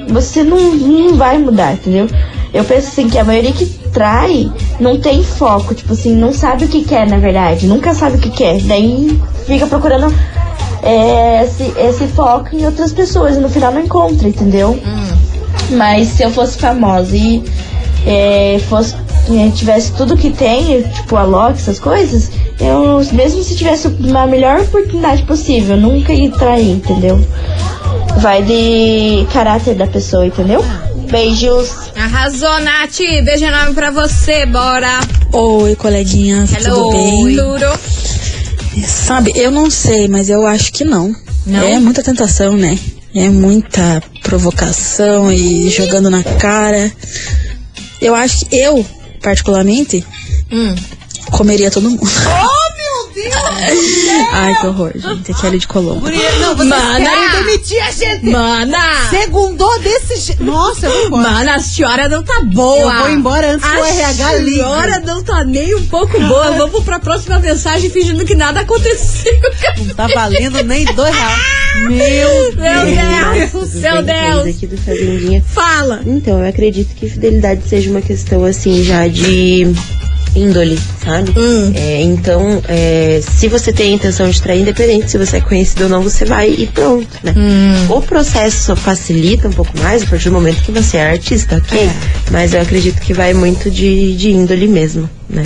você 0.07 0.41
não, 0.41 0.57
não 0.73 1.15
vai 1.17 1.37
mudar, 1.37 1.73
entendeu? 1.73 2.07
Eu 2.53 2.63
penso 2.63 2.87
assim 2.87 3.09
que 3.09 3.19
a 3.19 3.25
maioria 3.25 3.51
que 3.51 3.65
trai 3.91 4.49
não 4.79 4.97
tem 5.01 5.21
foco, 5.21 5.75
tipo 5.75 5.91
assim, 5.91 6.15
não 6.15 6.31
sabe 6.31 6.63
o 6.63 6.67
que 6.69 6.85
quer, 6.85 7.05
na 7.05 7.17
verdade. 7.17 7.67
Nunca 7.67 7.93
sabe 7.93 8.15
o 8.15 8.19
que 8.21 8.29
quer. 8.29 8.61
Daí 8.61 9.19
fica 9.45 9.67
procurando 9.67 10.13
é, 10.81 11.43
esse, 11.43 11.73
esse 11.77 12.07
foco 12.07 12.55
em 12.55 12.65
outras 12.65 12.93
pessoas 12.93 13.35
e 13.35 13.39
no 13.41 13.49
final 13.49 13.73
não 13.73 13.81
encontra, 13.81 14.29
entendeu? 14.29 14.79
Mas 15.71 16.07
se 16.09 16.23
eu 16.23 16.31
fosse 16.31 16.57
famosa 16.57 17.15
e 17.17 17.43
é, 18.05 18.59
fosse, 18.69 18.95
é, 19.29 19.49
tivesse 19.51 19.91
tudo 19.93 20.15
que 20.15 20.29
tem, 20.29 20.83
tipo 20.83 21.15
a 21.15 21.23
Loki, 21.23 21.59
essas 21.59 21.79
coisas, 21.79 22.29
eu, 22.59 23.03
mesmo 23.13 23.43
se 23.43 23.55
tivesse 23.55 23.87
a 23.87 24.27
melhor 24.27 24.61
oportunidade 24.61 25.23
possível, 25.23 25.77
nunca 25.77 26.13
ia 26.13 26.31
trair, 26.31 26.71
entendeu? 26.71 27.25
Vai 28.19 28.43
de 28.43 29.25
caráter 29.33 29.75
da 29.75 29.87
pessoa, 29.87 30.25
entendeu? 30.25 30.63
Beijos. 31.09 31.69
Arrasou, 31.95 32.59
Nath. 32.61 32.97
Beijo 33.23 33.45
enorme 33.45 33.73
pra 33.73 33.91
você, 33.91 34.45
bora. 34.45 34.99
Oi, 35.31 35.75
coleguinhas, 35.75 36.51
Hello, 36.51 36.75
tudo 36.75 36.91
bem? 36.91 37.35
Tudo. 37.35 38.85
Sabe, 38.85 39.31
eu 39.35 39.51
não 39.51 39.69
sei, 39.69 40.07
mas 40.07 40.29
eu 40.29 40.45
acho 40.45 40.71
que 40.71 40.83
não. 40.83 41.13
Não? 41.45 41.63
É 41.63 41.79
muita 41.79 42.03
tentação, 42.03 42.57
né? 42.57 42.77
É 43.13 43.29
muita 43.29 44.01
provocação 44.23 45.31
e 45.31 45.69
jogando 45.69 46.09
na 46.09 46.23
cara. 46.23 46.91
Eu 48.01 48.13
acho 48.13 48.45
que 48.45 48.55
eu, 48.57 48.85
particularmente, 49.25 50.05
Hum. 50.51 50.75
comeria 51.31 51.71
todo 51.71 51.89
mundo. 51.89 52.07
Deus! 53.15 54.25
Ai, 54.33 54.55
que 54.59 54.67
horror, 54.67 54.91
gente. 54.95 55.31
Aqui 55.31 55.47
é 55.47 55.51
de 55.51 55.67
Colombo. 55.67 56.01
Guria, 56.01 56.31
Não, 56.39 56.55
vocês 56.55 56.69
Mana! 56.69 56.99
querem 57.09 57.43
demitir 57.45 57.81
a 57.81 57.91
gente! 57.91 58.25
Mana! 58.25 59.09
Segundou 59.09 59.79
desse 59.79 60.17
jeito. 60.17 60.43
Nossa, 60.43 60.85
eu 60.87 60.91
vou 60.91 61.05
embora. 61.07 61.23
Mana, 61.29 61.55
a 61.55 61.59
senhora 61.59 62.09
não 62.09 62.23
tá 62.23 62.41
boa. 62.43 62.93
Eu 62.93 62.99
vou 62.99 63.09
embora 63.11 63.53
antes 63.53 63.67
que 63.67 63.75
o 63.77 63.85
RH 63.85 64.27
A 64.27 64.37
senhora 64.43 64.99
não 64.99 65.23
tá 65.23 65.43
nem 65.43 65.73
um 65.75 65.85
pouco 65.87 66.19
boa. 66.19 66.51
Vamos 66.51 66.83
pra 66.83 66.99
próxima 66.99 67.39
mensagem 67.39 67.89
fingindo 67.89 68.25
que 68.25 68.35
nada 68.35 68.59
aconteceu. 68.61 69.33
Não 69.87 69.95
tá 69.95 70.07
valendo 70.07 70.63
nem 70.63 70.85
dois 70.85 71.15
reais. 71.15 71.41
Meu 71.75 71.89
Meu 71.89 72.85
Deus, 72.85 73.73
meu 73.75 74.01
Deus. 74.01 74.47
aqui 74.55 74.65
do 74.65 74.77
Fazendinha. 74.77 75.43
Fala. 75.43 76.01
Então, 76.05 76.39
eu 76.41 76.47
acredito 76.49 76.95
que 76.95 77.09
fidelidade 77.09 77.67
seja 77.67 77.89
uma 77.91 78.01
questão 78.01 78.45
assim 78.45 78.81
já 78.83 79.07
de 79.07 79.73
índole, 80.35 80.79
sabe? 81.03 81.31
Hum. 81.37 81.71
É, 81.75 82.01
então, 82.01 82.61
é, 82.67 83.21
se 83.21 83.47
você 83.47 83.71
tem 83.71 83.93
a 83.93 83.95
intenção 83.95 84.29
de 84.29 84.41
trair, 84.41 84.61
independente 84.61 85.11
se 85.11 85.17
você 85.17 85.37
é 85.37 85.41
conhecido 85.41 85.83
ou 85.83 85.89
não, 85.89 86.01
você 86.01 86.25
vai 86.25 86.49
e 86.49 86.67
pronto, 86.67 87.07
né? 87.23 87.33
Hum. 87.35 87.93
O 87.93 88.01
processo 88.01 88.75
facilita 88.75 89.47
um 89.47 89.53
pouco 89.53 89.71
mais 89.79 90.03
a 90.03 90.07
partir 90.07 90.29
do 90.29 90.33
momento 90.33 90.61
que 90.61 90.71
você 90.71 90.97
é 90.97 91.11
artista, 91.11 91.57
ok? 91.57 91.89
Mas 92.31 92.53
eu 92.53 92.61
acredito 92.61 92.99
que 93.01 93.13
vai 93.13 93.33
muito 93.33 93.69
de, 93.71 94.15
de 94.15 94.31
índole 94.31 94.67
mesmo, 94.67 95.09
né? 95.29 95.43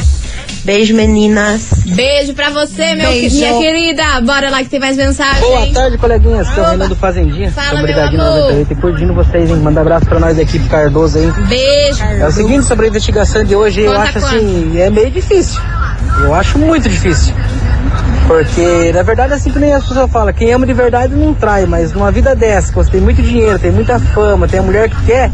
Beijo, 0.65 0.93
meninas. 0.93 1.69
Beijo 1.85 2.33
pra 2.33 2.49
você, 2.49 2.93
meu, 2.93 3.09
Beijo. 3.09 3.35
minha 3.35 3.57
querida. 3.59 4.21
Bora 4.21 4.49
lá 4.49 4.61
que 4.61 4.69
tem 4.69 4.79
mais 4.79 4.97
mensagem. 4.97 5.41
Boa 5.41 5.67
tarde, 5.73 5.97
coleguinhas. 5.97 6.47
Aqui 6.49 6.59
é 6.59 6.63
o. 6.63 6.65
Renan 6.71 6.87
do 6.89 6.95
Fazendinha. 6.95 7.51
Fala, 7.51 7.69
Sou 7.79 7.87
meu 7.87 8.03
amor. 8.03 8.11
98 8.17 8.73
e 8.73 8.75
curtindo 8.75 9.13
vocês, 9.13 9.49
hein? 9.49 9.55
Manda 9.57 9.81
abraço 9.81 10.05
pra 10.05 10.19
nós 10.19 10.35
da 10.35 10.41
equipe 10.43 10.67
Cardoso 10.67 11.17
aí. 11.17 11.31
Beijo. 11.47 12.03
É 12.03 12.27
o 12.27 12.31
seguinte, 12.31 12.65
sobre 12.65 12.85
a 12.85 12.89
investigação 12.89 13.43
de 13.43 13.55
hoje, 13.55 13.81
eu 13.81 13.91
Conta 13.93 14.03
acho 14.03 14.19
quanto? 14.19 14.35
assim, 14.35 14.79
é 14.79 14.89
meio 14.89 15.09
difícil. 15.09 15.61
Eu 16.21 16.33
acho 16.35 16.59
muito 16.59 16.89
difícil. 16.89 17.33
Porque, 18.27 18.91
na 18.93 19.01
verdade, 19.01 19.33
assim 19.33 19.51
que 19.51 19.57
nem 19.57 19.73
as 19.73 19.87
pessoas 19.87 20.11
falam, 20.11 20.31
quem 20.33 20.51
ama 20.53 20.65
de 20.65 20.73
verdade 20.73 21.15
não 21.15 21.33
trai, 21.33 21.65
mas 21.65 21.93
numa 21.93 22.11
vida 22.11 22.35
dessa, 22.35 22.69
que 22.69 22.75
você 22.75 22.91
tem 22.91 23.01
muito 23.01 23.23
dinheiro, 23.23 23.57
tem 23.57 23.71
muita 23.71 23.97
fama, 23.97 24.47
tem 24.47 24.59
a 24.59 24.63
mulher 24.63 24.87
que 24.87 25.03
quer, 25.05 25.31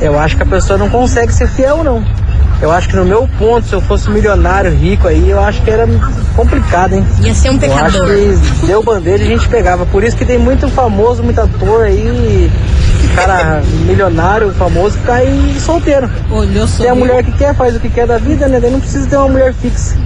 eu 0.00 0.18
acho 0.18 0.34
que 0.34 0.42
a 0.42 0.46
pessoa 0.46 0.78
não 0.78 0.88
consegue 0.88 1.30
ser 1.32 1.46
fiel, 1.48 1.84
não. 1.84 2.02
Eu 2.60 2.72
acho 2.72 2.88
que 2.88 2.96
no 2.96 3.04
meu 3.04 3.28
ponto, 3.38 3.66
se 3.66 3.72
eu 3.72 3.80
fosse 3.80 4.10
milionário, 4.10 4.74
rico 4.74 5.06
aí, 5.06 5.30
eu 5.30 5.40
acho 5.40 5.62
que 5.62 5.70
era 5.70 5.86
complicado, 6.34 6.94
hein? 6.94 7.06
Ia 7.20 7.32
ser 7.34 7.50
um 7.50 7.58
Eu 7.60 7.72
acho 7.76 7.92
pecador. 7.92 8.08
que 8.08 8.66
deu 8.66 8.82
bandeira 8.82 9.22
e 9.22 9.26
a 9.26 9.28
gente 9.28 9.48
pegava. 9.48 9.86
Por 9.86 10.02
isso 10.02 10.16
que 10.16 10.24
tem 10.24 10.38
muito 10.38 10.68
famoso, 10.68 11.22
muito 11.22 11.40
ator 11.40 11.82
aí, 11.84 12.50
cara 13.14 13.62
milionário, 13.86 14.52
famoso, 14.54 14.98
ficar 14.98 15.14
aí 15.14 15.56
solteiro. 15.60 16.10
Olhou. 16.30 16.66
Tem 16.66 16.88
a 16.90 16.94
mulher 16.94 17.22
que 17.22 17.32
quer, 17.32 17.54
faz 17.54 17.76
o 17.76 17.80
que 17.80 17.88
quer 17.88 18.06
da 18.06 18.18
vida, 18.18 18.48
né? 18.48 18.58
Daí 18.58 18.70
não 18.72 18.80
precisa 18.80 19.06
ter 19.08 19.16
uma 19.16 19.28
mulher 19.28 19.54
fixa. 19.54 19.96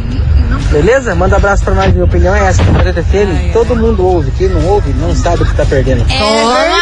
Beleza? 0.71 1.15
Manda 1.15 1.37
abraço 1.37 1.65
pra 1.65 1.75
nós, 1.75 1.93
minha 1.93 2.05
opinião 2.05 2.35
é 2.35 2.47
essa. 2.47 2.63
Pra 2.65 2.93
FM, 2.93 3.53
todo 3.53 3.77
mundo 3.77 4.05
ouve. 4.07 4.31
Quem 4.33 4.49
não 4.49 4.67
ouve, 4.69 4.93
não 4.95 5.15
sabe 5.15 5.43
o 5.43 5.47
que 5.47 5.55
tá 5.55 5.65
perdendo. 5.67 6.05
Toma! 6.07 6.73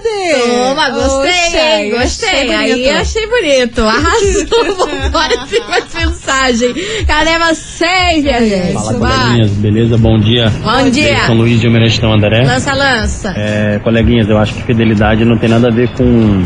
verdade. 0.00 0.48
Toma, 0.48 0.90
gostei, 0.90 1.90
Gostei. 1.90 2.28
achei 2.30 2.54
Aí 2.54 2.90
achei 2.90 3.26
bonito. 3.26 3.82
Arrasou. 3.82 4.76
Vambora, 4.86 5.46
tem 5.46 5.60
mais 5.68 5.94
mensagem. 5.94 6.74
Cadê 7.06 7.38
vocês, 7.38 8.22
minha 8.22 8.40
gente? 8.40 8.74
Fala, 8.74 8.94
coleguinhas, 8.94 9.50
beleza? 9.52 9.98
Bom 9.98 10.18
dia. 10.18 10.52
Bom 10.62 10.90
dia. 10.90 11.26
São 11.26 11.36
Luís 11.36 11.60
de 11.60 11.66
Almirante 11.66 12.00
Tamandaré. 12.00 12.44
Lança, 12.44 12.72
lança. 12.72 13.34
É, 13.36 13.80
coleguinhas, 13.82 14.28
eu 14.28 14.38
acho 14.38 14.54
que 14.54 14.62
fidelidade 14.62 15.24
não 15.24 15.36
tem 15.36 15.48
nada 15.48 15.68
a 15.68 15.70
ver 15.70 15.88
com 15.94 16.42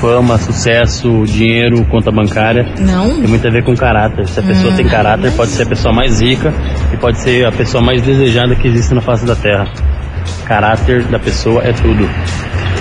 fama, 0.00 0.38
sucesso, 0.38 1.24
dinheiro, 1.26 1.84
conta 1.86 2.10
bancária. 2.10 2.64
Não? 2.78 3.20
Tem 3.20 3.28
muito 3.28 3.46
a 3.46 3.50
ver 3.50 3.62
com 3.62 3.76
caráter. 3.76 4.26
Se 4.26 4.40
a 4.40 4.42
pessoa 4.42 4.72
tem 4.74 4.86
caráter, 4.86 5.30
pode 5.32 5.50
ser 5.50 5.64
a 5.64 5.66
pessoa 5.66 5.94
mais 5.94 6.20
rica 6.20 6.52
e 6.92 6.96
pode 6.96 7.18
ser 7.18 7.46
a 7.46 7.52
pessoa 7.52 7.82
mais 7.82 8.02
desejada 8.02 8.54
que 8.56 8.66
existe 8.66 8.94
na 8.94 9.00
face 9.00 9.26
da 9.26 9.36
terra. 9.36 9.70
Caráter 10.46 11.04
da 11.04 11.18
pessoa 11.18 11.62
é 11.62 11.72
tudo. 11.72 12.08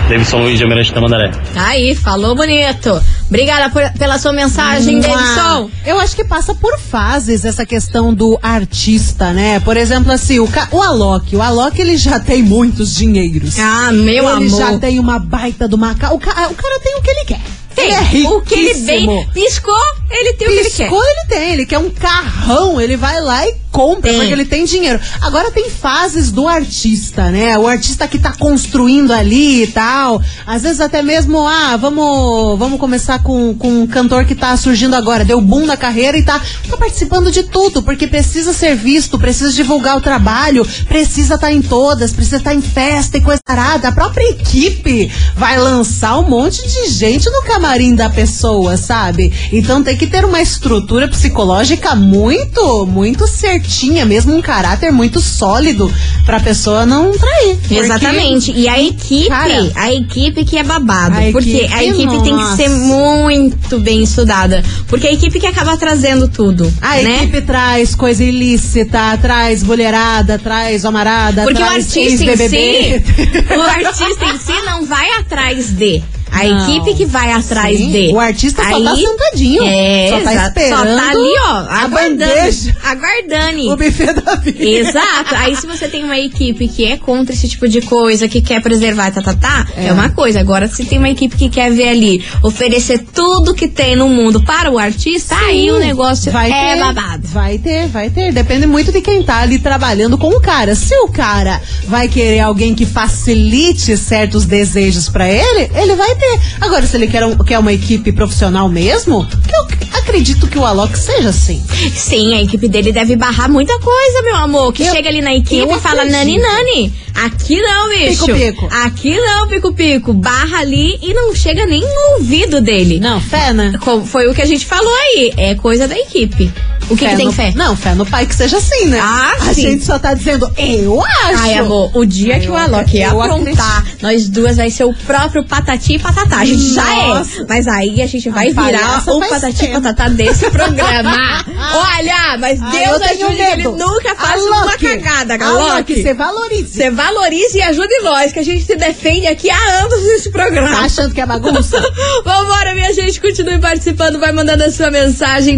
Davidson 0.10 0.40
Luiz 0.40 0.58
de 0.58 0.64
Almirante 0.64 0.94
Tamandaré. 0.94 1.32
Tá 1.54 1.68
aí, 1.68 1.94
falou 1.94 2.36
bonito. 2.36 3.00
Obrigada 3.30 3.70
por- 3.70 3.92
pela 3.98 4.18
sua 4.18 4.34
mensagem, 4.34 5.00
Davidson. 5.00 5.70
Eu 5.86 6.00
acho 6.00 6.16
que 6.16 6.24
passa 6.24 6.54
por 6.56 6.78
fases 6.80 7.46
essa 7.46 7.64
questão 7.66 8.12
do 8.14 8.38
artista, 8.42 9.32
né? 9.32 9.60
Por 9.60 9.78
exemplo, 9.78 10.12
assim, 10.12 10.40
o, 10.40 10.50
o 10.72 10.82
Alok. 10.82 11.36
O 11.36 11.42
Alok, 11.42 11.80
ele 11.80 11.96
já 11.96 12.20
tem 12.20 12.42
muitos 12.42 12.96
dinheiros. 12.96 13.58
Ah, 13.60 13.92
meu 13.92 14.28
ele 14.38 14.48
amor. 14.48 14.60
já 14.60 14.80
tem 14.80 15.00
uma 15.00 15.20
baita 15.20 15.68
de 15.70 15.76
uma... 15.76 15.94
ca- 15.96 16.12
O, 16.12 16.20
ca- 16.20 16.48
o 16.50 16.56
cara 16.56 16.80
tem 16.84 16.98
o 16.98 17.02
que 17.02 17.10
ele 17.12 17.26
quer. 17.26 17.42
Tem. 17.76 17.86
Ele 17.86 18.26
é 18.26 18.30
o 18.30 18.42
que 18.42 18.56
ele 18.56 18.74
riquíssimo. 18.74 19.28
piscou, 19.32 19.78
ele 20.10 20.34
tem 20.34 20.48
o 20.48 20.52
que 20.52 20.58
ele 20.58 20.70
quer. 20.72 20.90
Piscou, 20.90 21.02
ele 21.04 21.28
tem. 21.30 21.54
Ele 21.54 21.66
quer 21.68 21.78
um 21.78 21.90
carrão, 21.92 22.82
ele 22.82 22.98
vai 22.98 23.22
lá 23.22 23.48
e 23.48 23.56
compra, 23.80 24.12
Tem. 24.12 24.20
porque 24.20 24.34
ele 24.34 24.44
tem 24.44 24.66
dinheiro. 24.66 25.00
Agora 25.22 25.52
tem 25.52 25.70
fases 25.70 26.34
do 26.34 26.50
artista, 26.50 27.30
né? 27.30 27.58
O 27.58 27.66
artista 27.66 28.10
que 28.10 28.20
tá 28.20 28.34
construindo 28.34 29.14
ali 29.14 29.64
e 29.64 29.68
tal. 29.68 30.22
Às 30.46 30.64
vezes 30.64 30.82
até 30.82 31.02
mesmo, 31.02 31.48
ah, 31.48 31.78
vamos, 31.78 32.60
vamos 32.60 32.78
começar 32.78 33.24
com, 33.24 33.56
com 33.56 33.84
um 33.84 33.88
cantor 33.88 34.26
que 34.26 34.36
tá 34.36 34.58
surgindo 34.58 34.98
agora. 34.98 35.24
Deu 35.24 35.40
boom 35.40 35.66
na 35.66 35.78
carreira 35.78 36.18
e 36.18 36.24
tá, 36.24 36.42
tá 36.70 36.76
participando 36.76 37.32
de 37.32 37.44
tudo, 37.44 37.82
porque 37.82 38.06
precisa 38.06 38.52
ser 38.52 38.76
visto, 38.76 39.18
precisa 39.18 39.54
divulgar 39.54 39.96
o 39.96 40.02
trabalho, 40.02 40.68
precisa 40.90 41.36
estar 41.36 41.54
em 41.54 41.62
todas, 41.62 42.12
precisa 42.12 42.36
estar 42.36 42.54
em 42.54 42.62
festa 42.62 43.18
e 43.18 43.22
coisa 43.22 43.40
arada. 43.48 43.88
A 43.88 43.94
própria 43.94 44.30
equipe 44.30 45.10
vai 45.38 45.58
lançar 45.58 46.20
um 46.20 46.28
monte 46.28 46.68
de 46.68 46.92
gente 46.92 47.30
no 47.30 47.44
camarim 47.44 47.96
da 47.96 48.10
pessoa, 48.10 48.76
sabe? 48.76 49.32
Então 49.54 49.82
tem 49.82 49.96
que 49.96 50.06
ter 50.06 50.26
uma 50.26 50.42
estrutura 50.42 51.08
psicológica 51.08 51.96
muito, 51.96 52.86
muito 52.86 53.26
certinha, 53.26 53.69
mesmo 54.06 54.36
um 54.36 54.42
caráter 54.42 54.92
muito 54.92 55.20
sólido 55.20 55.92
pra 56.26 56.40
pessoa 56.40 56.86
não 56.86 57.12
trair. 57.12 57.56
Porque- 57.58 57.76
Exatamente. 57.76 58.52
E 58.52 58.68
a 58.68 58.82
equipe, 58.82 59.28
Cara, 59.30 59.72
a 59.76 59.94
equipe 59.94 60.46
que 60.46 60.58
é 60.58 60.64
babado. 60.64 61.18
A 61.18 61.32
porque 61.32 61.50
equipe, 61.50 61.74
a 61.74 61.84
equipe 61.84 62.12
tem 62.12 62.24
que 62.24 62.30
nossa. 62.32 62.56
ser 62.56 62.70
muito 62.70 63.80
bem 63.80 64.04
estudada. 64.04 64.64
Porque 64.88 65.08
a 65.08 65.14
equipe 65.14 65.40
que 65.40 65.48
acaba 65.48 65.78
trazendo 65.78 66.28
tudo. 66.28 66.72
A 66.82 66.96
né? 66.98 67.18
equipe 67.24 67.42
traz 67.42 67.96
coisa 67.96 68.24
ilícita, 68.24 69.18
traz 69.22 69.64
mulherada, 69.64 70.38
traz 70.40 70.84
homarada, 70.86 71.44
Porque 71.44 71.62
o 71.62 71.66
traz 71.66 71.86
artista 71.86 72.24
em 72.26 72.38
si, 72.50 73.04
o 73.56 73.62
artista 73.62 74.26
em 74.26 74.38
si 74.38 74.62
não 74.66 74.86
vai 74.86 75.12
atrás 75.20 75.70
de. 75.70 76.02
A 76.32 76.44
Não. 76.44 76.70
equipe 76.70 76.96
que 76.96 77.06
vai 77.06 77.32
atrás 77.32 77.78
Sim, 77.78 77.92
de. 77.92 78.08
o 78.14 78.20
artista 78.20 78.64
só 78.64 78.70
tá 78.84 78.92
Aí- 78.92 78.98
sentadinho, 79.06 79.64
É, 79.64 80.10
só 80.10 80.20
tá 80.22 80.48
esperando 80.48 80.78
Só 80.78 80.96
tá 80.96 81.10
ali, 81.10 81.34
ó, 81.48 81.56
aguardando. 81.70 82.74
Aguardando. 82.84 83.72
O 83.72 83.76
buffet 83.78 84.14
da 84.14 84.36
vida. 84.36 84.64
Exato. 84.64 85.36
Aí 85.36 85.56
se 85.56 85.66
você 85.68 85.88
tem 85.88 86.04
uma 86.04 86.18
equipe 86.18 86.68
que 86.68 86.86
é 86.86 86.98
contra 86.98 87.34
esse 87.34 87.48
tipo 87.48 87.68
de 87.68 87.82
coisa, 87.82 88.28
que 88.28 88.42
quer 88.42 88.62
preservar, 88.62 89.12
tá, 89.12 89.22
tá, 89.22 89.34
tá, 89.34 89.68
é. 89.76 89.92
uma 89.92 90.10
coisa. 90.10 90.40
Agora, 90.40 90.68
se 90.68 90.86
tem 90.86 90.98
uma 90.98 91.10
equipe 91.10 91.36
que 91.36 91.50
quer 91.50 91.72
ver 91.72 91.90
ali, 91.90 92.24
oferecer 92.44 93.00
tudo 93.14 93.54
que 93.54 93.68
tem 93.68 93.96
no 93.96 94.08
mundo 94.08 94.42
para 94.44 94.72
o 94.72 94.78
artista, 94.78 95.36
aí 95.36 95.70
o 95.72 95.80
negócio 95.80 96.32
vai 96.32 96.52
é 96.52 96.74
ter, 96.76 96.80
babado. 96.80 97.28
Vai 97.28 97.58
ter, 97.58 97.88
vai 97.88 98.10
ter. 98.10 98.32
Depende 98.34 98.66
muito 98.68 98.92
de 98.92 99.02
quem 99.02 99.24
tá 99.24 99.40
ali 99.40 99.60
trabalhando 99.60 100.18
com 100.18 100.30
o 100.30 100.40
cara. 100.42 100.76
Se 100.76 100.96
o 101.00 101.08
cara 101.08 101.62
vai 101.88 102.08
querer 102.08 102.40
alguém 102.40 102.74
que 102.76 102.86
facilite 102.86 103.96
certos 103.98 104.46
desejos 104.46 105.10
pra 105.10 105.28
ele, 105.30 105.70
ele 105.76 105.96
vai 105.96 106.16
ter. 106.20 106.40
Agora, 106.62 106.86
se 106.86 106.96
ele 106.98 107.08
quer, 107.08 107.26
um- 107.26 107.38
quer 107.38 107.58
uma 107.60 107.74
equipe 107.74 108.12
profissional 108.12 108.68
mesmo, 108.70 109.26
que 109.26 109.56
eu 109.56 110.00
acredito 110.00 110.48
que 110.48 110.58
o 110.58 110.66
Alok 110.66 110.98
seja 110.98 111.30
assim. 111.30 111.64
Sim, 111.96 112.34
a 112.36 112.42
equipe 112.42 112.68
dele 112.68 112.92
deve 112.92 113.16
barrar 113.16 113.50
muita 113.50 113.78
coisa, 113.80 114.22
meu 114.24 114.36
amor. 114.36 114.74
Que 114.74 114.84
Eu- 114.84 114.92
chega 114.94 115.10
ali 115.10 115.22
na 115.22 115.34
equipe 115.34 115.72
e 115.72 115.80
fala 115.80 116.06
nani 116.06 116.38
nani. 116.38 116.94
Aqui 117.16 117.62
não, 117.62 117.90
bicho. 117.90 118.26
Pico-pico. 118.26 118.68
Aqui 118.72 119.16
não, 119.16 119.48
pico-pico. 119.48 120.14
Barra 120.14 120.60
ali 120.60 120.98
e 121.02 121.14
não 121.14 121.36
chega 121.36 121.66
nem 121.66 121.82
no 121.82 122.18
ouvido 122.18 122.62
dele. 122.62 123.00
Não, 123.00 123.20
fé, 123.20 123.52
né? 123.54 123.74
Foi 124.06 124.28
o 124.28 124.34
que 124.34 124.42
a 124.42 124.46
gente 124.46 124.66
falou 124.66 124.94
aí. 124.94 125.34
É 125.38 125.56
coisa 125.56 125.88
da 125.88 125.98
equipe. 125.98 126.52
O 126.90 126.96
que, 126.98 127.08
que 127.08 127.16
tem 127.16 127.26
no, 127.26 127.32
fé? 127.32 127.54
Não, 127.56 127.76
fé 127.76 127.94
no 127.94 128.06
pai 128.06 128.26
que 128.26 128.36
seja 128.36 128.58
assim, 128.58 128.86
né? 128.88 129.00
Ah, 129.02 129.34
A 129.42 129.54
sim. 129.54 129.62
gente 129.62 129.86
só 129.86 130.00
tá 130.00 130.14
dizendo, 130.14 130.52
eu 130.58 131.02
acho. 131.04 131.42
Ai, 131.44 131.54
amor, 131.56 131.92
o 131.96 132.06
dia 132.06 132.40
que 132.40 132.50
o 132.50 132.56
Alok 132.56 132.98
eu 132.98 133.22
aprontar, 133.22 133.86
nós 134.02 134.28
duas 134.28 134.58
vai 134.58 134.70
ser 134.70 134.86
o 134.86 134.94
próprio 134.94 135.44
patati 135.44 135.96
e 135.96 136.00
patatá. 136.00 136.38
A 136.40 136.46
gente 136.46 136.74
já 136.74 136.84
Nossa. 136.84 137.42
é. 137.42 137.46
Mas 137.48 137.68
aí 137.68 138.02
a 138.02 138.08
gente 138.08 138.30
vai 138.30 138.50
A 138.50 138.62
virar 138.62 139.04
o 139.08 139.20
patati 139.20 139.66
e 139.66 139.68
patatá 139.70 140.10
desse 140.10 140.50
programa. 140.52 141.46
Olha, 141.74 142.38
mas 142.40 142.60
Ai, 142.62 142.72
Deus 142.86 143.02
ajude 143.02 143.36
que 143.36 143.42
ele 143.42 143.64
nunca 143.64 144.16
faça 144.16 144.44
uma 144.44 144.78
cagada, 144.78 145.46
Alok, 145.46 146.02
você 146.02 146.14
valorize. 146.14 146.70
Você 146.74 146.90
valorize 146.90 147.58
e 147.58 147.62
ajude 147.62 148.00
nós, 148.04 148.32
que 148.32 148.40
a 148.40 148.44
gente 148.44 148.66
se 148.66 148.76
defende 148.76 149.28
aqui 149.28 149.50
há 149.50 149.84
anos 149.84 150.02
nesse 150.08 150.30
programa. 150.32 150.70
Tá 150.70 150.82
achando 150.82 151.14
que 151.14 151.22
é 151.22 151.26
bagunça? 151.26 151.80
Vambora, 152.26 152.74
minha 152.74 152.94
gente, 152.94 153.20
continue 153.22 153.60
participando, 153.60 154.20
vai 154.20 154.32
mandando 154.32 154.64
a 154.64 154.72
sua 154.72 154.90
mensagem 154.90 155.58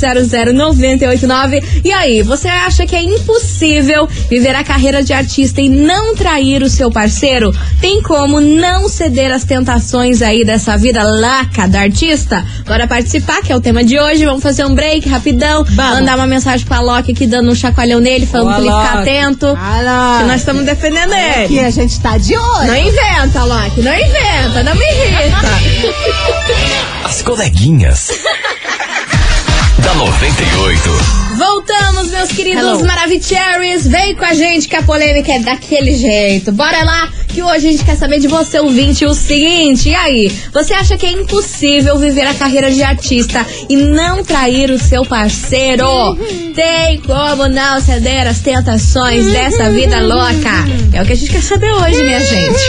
998900989. 0.00 1.62
E 1.84 1.92
aí, 1.92 2.22
você 2.22 2.48
acha 2.48 2.86
que 2.86 2.94
é 2.96 3.02
impossível 3.02 4.06
viver 4.28 4.54
a 4.54 4.64
carreira 4.64 5.02
de 5.02 5.12
artista 5.12 5.60
e 5.60 5.68
não 5.68 6.14
trair 6.14 6.62
o 6.62 6.68
seu 6.68 6.90
parceiro? 6.90 7.54
Tem 7.80 8.02
como 8.02 8.40
não 8.40 8.88
ceder 8.88 9.30
às 9.32 9.44
tentações 9.44 10.22
aí 10.22 10.44
dessa 10.44 10.76
vida 10.76 11.02
louca 11.02 11.66
da 11.68 11.80
artista? 11.80 12.44
Bora 12.66 12.86
participar, 12.86 13.42
que 13.42 13.52
é 13.52 13.56
o 13.56 13.60
tema 13.60 13.84
de 13.84 13.98
hoje. 13.98 14.24
Vamos 14.24 14.42
fazer 14.42 14.64
um 14.64 14.74
break 14.74 15.08
rapidão, 15.08 15.64
mandar 15.70 16.16
uma 16.16 16.26
mensagem 16.26 16.66
pra 16.66 16.80
Loki 16.80 17.12
aqui 17.12 17.26
dando 17.26 17.50
um 17.50 17.54
chacoalhão 17.54 18.00
nele, 18.00 18.26
falando 18.26 18.48
Ô, 18.48 18.54
pra 18.54 18.60
ele 18.60 18.70
ficar 18.70 18.92
Alok. 18.92 19.08
atento. 19.08 19.58
Que 20.18 20.24
nós 20.24 20.40
estamos 20.40 20.64
defendendo 20.64 21.12
ele. 21.12 21.44
Aqui 21.44 21.60
a 21.60 21.70
gente 21.70 22.00
tá 22.00 22.18
de 22.18 22.36
olho. 22.36 22.66
Não 22.66 22.76
inventa, 22.76 23.44
Loki, 23.44 23.80
não 23.82 23.94
inventa, 23.94 24.62
não 24.62 24.74
me 24.74 24.84
irrita. 24.84 25.36
As 27.04 27.22
coleguinhas. 27.22 28.10
da 29.86 29.94
98. 29.94 30.90
Voltamos, 31.36 32.10
meus 32.10 32.32
queridos. 32.32 32.82
Maravicheries. 32.82 33.86
Vem 33.86 34.16
com 34.16 34.24
a 34.24 34.34
gente 34.34 34.66
que 34.66 34.74
a 34.74 34.82
polêmica 34.82 35.30
é 35.30 35.38
daquele 35.38 35.94
jeito. 35.94 36.50
Bora 36.50 36.82
lá, 36.82 37.08
que 37.36 37.42
hoje 37.42 37.68
a 37.68 37.72
gente 37.72 37.84
quer 37.84 37.96
saber 37.96 38.18
de 38.18 38.28
você, 38.28 38.58
ouvinte, 38.58 39.04
o 39.04 39.12
seguinte. 39.12 39.90
E 39.90 39.94
aí, 39.94 40.32
você 40.54 40.72
acha 40.72 40.96
que 40.96 41.04
é 41.04 41.10
impossível 41.10 41.98
viver 41.98 42.22
a 42.26 42.32
carreira 42.32 42.70
de 42.70 42.82
artista 42.82 43.44
e 43.68 43.76
não 43.76 44.24
trair 44.24 44.70
o 44.70 44.78
seu 44.78 45.04
parceiro? 45.04 46.16
Tem 46.54 46.98
como 47.02 47.46
não 47.46 47.78
ceder 47.78 48.26
às 48.26 48.38
tentações 48.38 49.26
dessa 49.26 49.70
vida 49.70 50.00
louca? 50.00 50.64
É 50.94 51.02
o 51.02 51.04
que 51.04 51.12
a 51.12 51.14
gente 51.14 51.30
quer 51.30 51.42
saber 51.42 51.70
hoje, 51.72 52.02
minha 52.02 52.20
gente. 52.20 52.58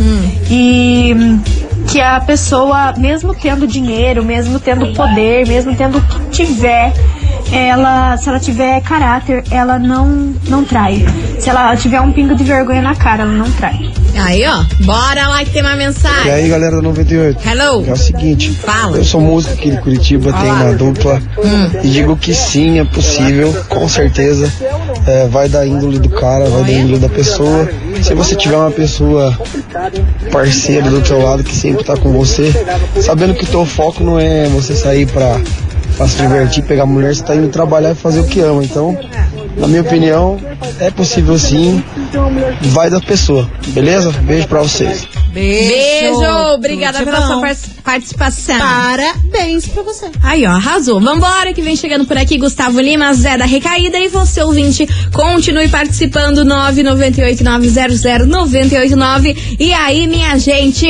E 0.51 1.15
hum, 1.17 1.41
que 1.87 2.01
a 2.01 2.21
pessoa, 2.21 2.93
mesmo 2.97 3.35
tendo 3.35 3.67
dinheiro, 3.67 4.25
mesmo 4.25 4.59
tendo 4.59 4.93
poder, 4.95 5.47
mesmo 5.47 5.75
tendo 5.77 5.99
o 5.99 6.03
que 6.03 6.31
tiver, 6.31 6.93
ela, 7.53 8.17
se 8.17 8.29
ela 8.29 8.39
tiver 8.41 8.81
caráter, 8.83 9.45
ela 9.51 9.79
não, 9.79 10.35
não 10.49 10.65
trai. 10.65 11.05
Se 11.39 11.49
ela 11.49 11.77
tiver 11.77 12.01
um 12.01 12.13
pingo 12.13 12.35
de 12.35 12.45
vergonha 12.45 12.83
na 12.83 12.95
cara, 12.95 13.23
ela 13.23 13.33
não 13.33 13.51
trai. 13.53 13.91
Aí, 14.19 14.45
ó. 14.47 14.65
Bora 14.85 15.29
lá 15.29 15.45
que 15.45 15.51
tem 15.51 15.63
uma 15.63 15.75
E 15.75 15.77
mensagem. 15.77 16.33
aí, 16.33 16.49
galera 16.49 16.77
da 16.77 16.83
98? 16.83 17.47
Hello. 17.47 17.85
É 17.87 17.93
o 17.93 17.97
seguinte, 17.97 18.51
Fala. 18.53 18.97
eu 18.97 19.05
sou 19.05 19.21
músico 19.21 19.53
aqui 19.55 19.71
de 19.71 19.79
Curitiba, 19.79 20.33
tenho 20.33 20.55
uma 20.55 20.73
dupla 20.73 21.21
e 21.85 21.89
digo 21.89 22.17
que 22.17 22.35
sim, 22.35 22.81
é 22.81 22.85
possível, 22.85 23.55
com 23.69 23.87
certeza. 23.89 24.51
É, 25.07 25.27
vai 25.29 25.49
da 25.49 25.67
índole 25.67 25.99
do 25.99 26.09
cara, 26.09 26.49
vai 26.49 26.63
da 26.65 26.73
índole 26.73 26.99
da 26.99 27.09
pessoa. 27.09 27.69
Se 28.03 28.15
você 28.15 28.35
tiver 28.35 28.57
uma 28.57 28.71
pessoa 28.71 29.39
parceira 30.33 30.89
do 30.91 31.01
teu 31.01 31.23
lado 31.23 31.45
que 31.45 31.55
sempre 31.55 31.85
tá 31.85 31.97
com 31.97 32.11
você, 32.13 32.53
sabendo 33.01 33.35
que 33.35 33.45
o 33.45 33.47
teu 33.47 33.65
foco 33.67 34.03
não 34.03 34.19
é 34.19 34.47
você 34.49 34.75
sair 34.75 35.07
pra, 35.07 35.41
pra 35.97 36.07
se 36.07 36.17
divertir, 36.17 36.65
pegar 36.65 36.87
mulher, 36.87 37.15
você 37.15 37.25
tá 37.25 37.35
indo 37.35 37.49
trabalhar 37.49 37.93
e 37.93 37.95
fazer 37.95 38.21
o 38.21 38.25
que 38.25 38.41
ama. 38.41 38.63
Então, 38.63 38.97
na 39.57 39.67
minha 39.67 39.83
opinião, 39.83 40.39
é 40.79 40.91
possível 40.91 41.39
sim, 41.39 41.83
vai 42.71 42.91
da 42.91 43.01
pessoa, 43.01 43.49
beleza? 43.69 44.11
Beijo 44.13 44.49
pra 44.49 44.63
vocês. 44.63 45.07
Beijo. 45.33 46.19
Obrigada 46.55 46.99
Tudo 46.99 47.07
de 47.07 47.13
pela 47.13 47.27
sua 47.27 47.37
bom. 47.37 47.43
participação. 47.85 48.59
Parabéns 48.59 49.67
pra 49.67 49.83
você. 49.83 50.07
Aí, 50.23 50.47
ó, 50.47 50.51
arrasou. 50.51 50.99
Vambora, 50.99 51.53
que 51.53 51.61
vem 51.61 51.77
chegando 51.77 52.07
por 52.07 52.17
aqui 52.17 52.39
Gustavo 52.39 52.81
Lima, 52.81 53.13
Zé 53.13 53.37
da 53.37 53.45
Recaída. 53.45 53.99
E 53.99 54.09
você, 54.09 54.43
ouvinte, 54.43 54.89
continue 55.13 55.69
participando. 55.69 56.43
998-900-989. 56.47 59.37
E 59.59 59.75
aí, 59.75 60.07
minha 60.07 60.39
gente, 60.39 60.87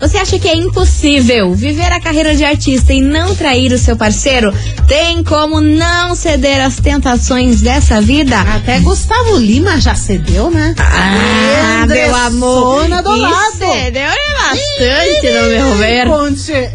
você 0.00 0.16
acha 0.16 0.38
que 0.38 0.48
é 0.48 0.56
impossível 0.56 1.52
viver 1.54 1.92
a 1.92 2.00
carreira 2.00 2.34
de 2.34 2.42
artista 2.44 2.94
e 2.94 3.02
não 3.02 3.34
trair 3.34 3.70
o 3.72 3.78
seu 3.78 3.96
parceiro? 3.96 4.50
Tem 4.88 5.22
como 5.22 5.60
não 5.60 6.14
ceder 6.14 6.64
às 6.64 6.76
tentações 6.76 7.60
dessa 7.60 8.00
vida? 8.00 8.40
Até 8.40 8.80
Gustavo 8.80 9.36
Lima 9.36 9.78
já 9.78 9.94
cedeu, 9.94 10.50
né? 10.50 10.69
Ah, 10.78 11.86
meu 11.86 12.14
amor. 12.14 12.88
Do 13.02 13.16
lado. 13.16 13.58
cedeu 13.58 14.02
é 14.02 14.16
bastante, 14.38 15.32
no 15.32 15.42
meu 15.48 15.74
ver. 15.76 16.06
Conte. 16.06 16.70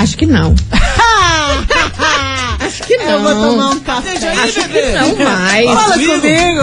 Acho 0.00 0.16
que 0.16 0.26
não. 0.26 0.54
Acho 2.60 2.82
que 2.84 2.96
não. 2.96 3.10
Eu 3.10 3.22
vou 3.22 3.34
tomar 3.34 3.70
um 3.70 3.80
café. 3.80 4.12
Acho 4.28 4.68
que 4.68 4.82
não 4.92 5.16
mais. 5.16 5.66
Fala 5.66 5.94
comigo. 5.94 6.60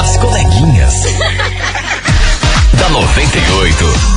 As 0.00 0.16
coleguinhas. 0.18 0.94
da 2.78 2.88
98. 2.90 4.13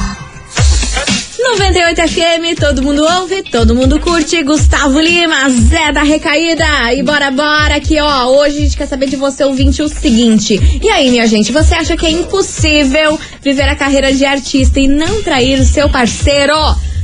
98 1.52 2.08
FM, 2.10 2.60
todo 2.60 2.84
mundo 2.84 3.02
ouve, 3.20 3.42
todo 3.42 3.74
mundo 3.74 3.98
curte. 4.02 4.44
Gustavo 4.44 5.00
Lima, 5.00 5.50
Zé 5.50 5.94
da 5.94 6.04
Recaída. 6.04 6.94
E 6.94 7.02
bora, 7.02 7.32
bora, 7.32 7.80
que 7.80 7.98
ó, 8.02 8.26
hoje 8.26 8.58
a 8.58 8.62
gente 8.62 8.76
quer 8.76 8.86
saber 8.86 9.08
de 9.08 9.16
você, 9.16 9.46
ouvinte, 9.46 9.82
o 9.82 9.88
seguinte. 9.88 10.60
E 10.84 10.90
aí, 10.90 11.10
minha 11.10 11.26
gente, 11.26 11.54
você 11.54 11.74
acha 11.74 11.96
que 11.96 12.06
é 12.06 12.12
impossível 12.12 13.18
viver 13.42 13.64
a 13.64 13.78
carreira 13.78 14.14
de 14.14 14.26
artista 14.26 14.78
e 14.80 14.90
não 14.90 15.24
trair 15.24 15.58
o 15.60 15.66
seu 15.66 15.90
parceiro? 15.90 16.54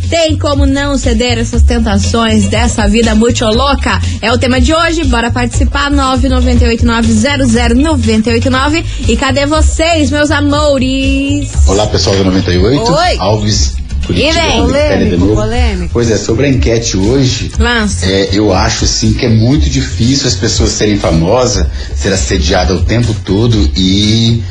Tem 0.10 0.38
como 0.38 0.66
não 0.66 0.98
ceder 0.98 1.38
essas 1.40 1.62
tentações 1.64 2.50
dessa 2.50 2.86
vida 2.88 3.16
muito 3.16 3.46
louca? 3.46 3.98
É 4.22 4.30
o 4.32 4.38
tema 4.38 4.60
de 4.60 4.74
hoje. 4.74 5.06
Bora 5.06 5.32
participar. 5.32 5.90
998900989. 5.90 8.84
E 9.08 9.16
cadê 9.16 9.46
vocês, 9.46 10.12
meus 10.12 10.30
amores? 10.30 11.50
Olá, 11.66 11.88
pessoal 11.88 12.18
do 12.18 12.26
98. 12.26 12.92
Oi. 12.92 13.16
Alves 13.18 13.82
Curitiba, 14.06 14.40
E 14.40 14.72
vem? 14.72 15.18
Novo. 15.18 15.36
polêmico. 15.36 15.90
Pois 15.94 16.10
é, 16.12 16.18
sobre 16.18 16.46
a 16.46 16.50
enquete 16.50 16.98
hoje, 16.98 17.52
Lança. 17.58 18.06
é, 18.06 18.30
eu 18.32 18.54
acho 18.54 18.86
assim 18.86 19.14
que 19.14 19.26
é 19.26 19.30
muito 19.30 19.70
difícil 19.70 20.28
as 20.28 20.36
pessoas 20.36 20.72
serem 20.72 20.98
famosas, 20.98 21.66
ser 21.96 22.12
assediada 22.14 22.74
o 22.76 22.84
tempo 22.84 23.14
todo 23.26 23.72
e 23.76 24.44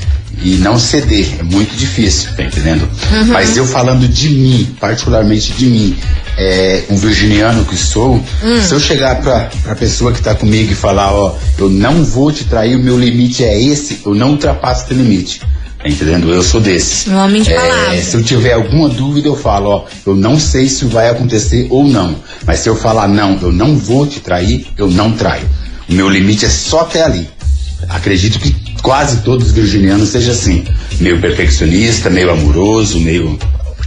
e 0.44 0.56
não 0.56 0.76
ceder. 0.76 1.36
É 1.38 1.42
muito 1.44 1.76
difícil, 1.76 2.30
tá 2.36 2.42
entendendo? 2.42 2.88
Uhum. 3.12 3.26
Mas 3.26 3.56
eu 3.56 3.64
falando 3.64 4.08
de 4.08 4.28
mim, 4.30 4.74
particularmente 4.80 5.52
de 5.52 5.66
mim, 5.66 5.96
é, 6.36 6.82
um 6.90 6.96
virginiano 6.96 7.64
que 7.64 7.76
sou, 7.76 8.14
Hum. 8.42 8.60
se 8.66 8.72
eu 8.74 8.80
chegar 8.80 9.20
pra, 9.20 9.50
pra 9.62 9.76
pessoa 9.76 10.10
que 10.12 10.20
tá 10.20 10.34
comigo 10.34 10.72
e 10.72 10.74
falar, 10.74 11.12
ó, 11.14 11.36
eu 11.58 11.68
não 11.70 12.02
vou 12.02 12.32
te 12.32 12.44
trair, 12.44 12.74
o 12.74 12.78
meu 12.82 12.98
limite 12.98 13.44
é 13.44 13.62
esse, 13.62 14.00
eu 14.04 14.14
não 14.16 14.30
ultrapasso 14.30 14.86
teu 14.86 14.96
limite. 14.96 15.42
Entendendo? 15.84 16.32
Eu 16.32 16.42
sou 16.42 16.60
desses. 16.60 17.08
Um 17.08 17.16
homem 17.16 17.42
de 17.42 17.52
É, 17.52 17.56
palavra. 17.56 18.00
se 18.02 18.14
eu 18.16 18.22
tiver 18.22 18.52
alguma 18.52 18.88
dúvida, 18.88 19.26
eu 19.28 19.36
falo, 19.36 19.68
ó, 19.70 19.84
eu 20.06 20.14
não 20.14 20.38
sei 20.38 20.68
se 20.68 20.84
vai 20.84 21.08
acontecer 21.10 21.66
ou 21.70 21.84
não. 21.84 22.14
Mas 22.46 22.60
se 22.60 22.68
eu 22.68 22.76
falar 22.76 23.08
não, 23.08 23.38
eu 23.42 23.50
não 23.52 23.76
vou 23.76 24.06
te 24.06 24.20
trair, 24.20 24.66
eu 24.78 24.88
não 24.88 25.10
traio. 25.12 25.44
O 25.88 25.92
meu 25.92 26.08
limite 26.08 26.44
é 26.44 26.48
só 26.48 26.80
até 26.82 27.02
ali. 27.02 27.28
Acredito 27.88 28.38
que 28.38 28.54
quase 28.80 29.18
todos 29.22 29.48
os 29.48 29.52
virginianos 29.52 30.10
sejam 30.10 30.32
assim. 30.32 30.64
Meio 31.00 31.20
perfeccionista, 31.20 32.08
meio 32.08 32.30
amoroso, 32.30 33.00
meio. 33.00 33.36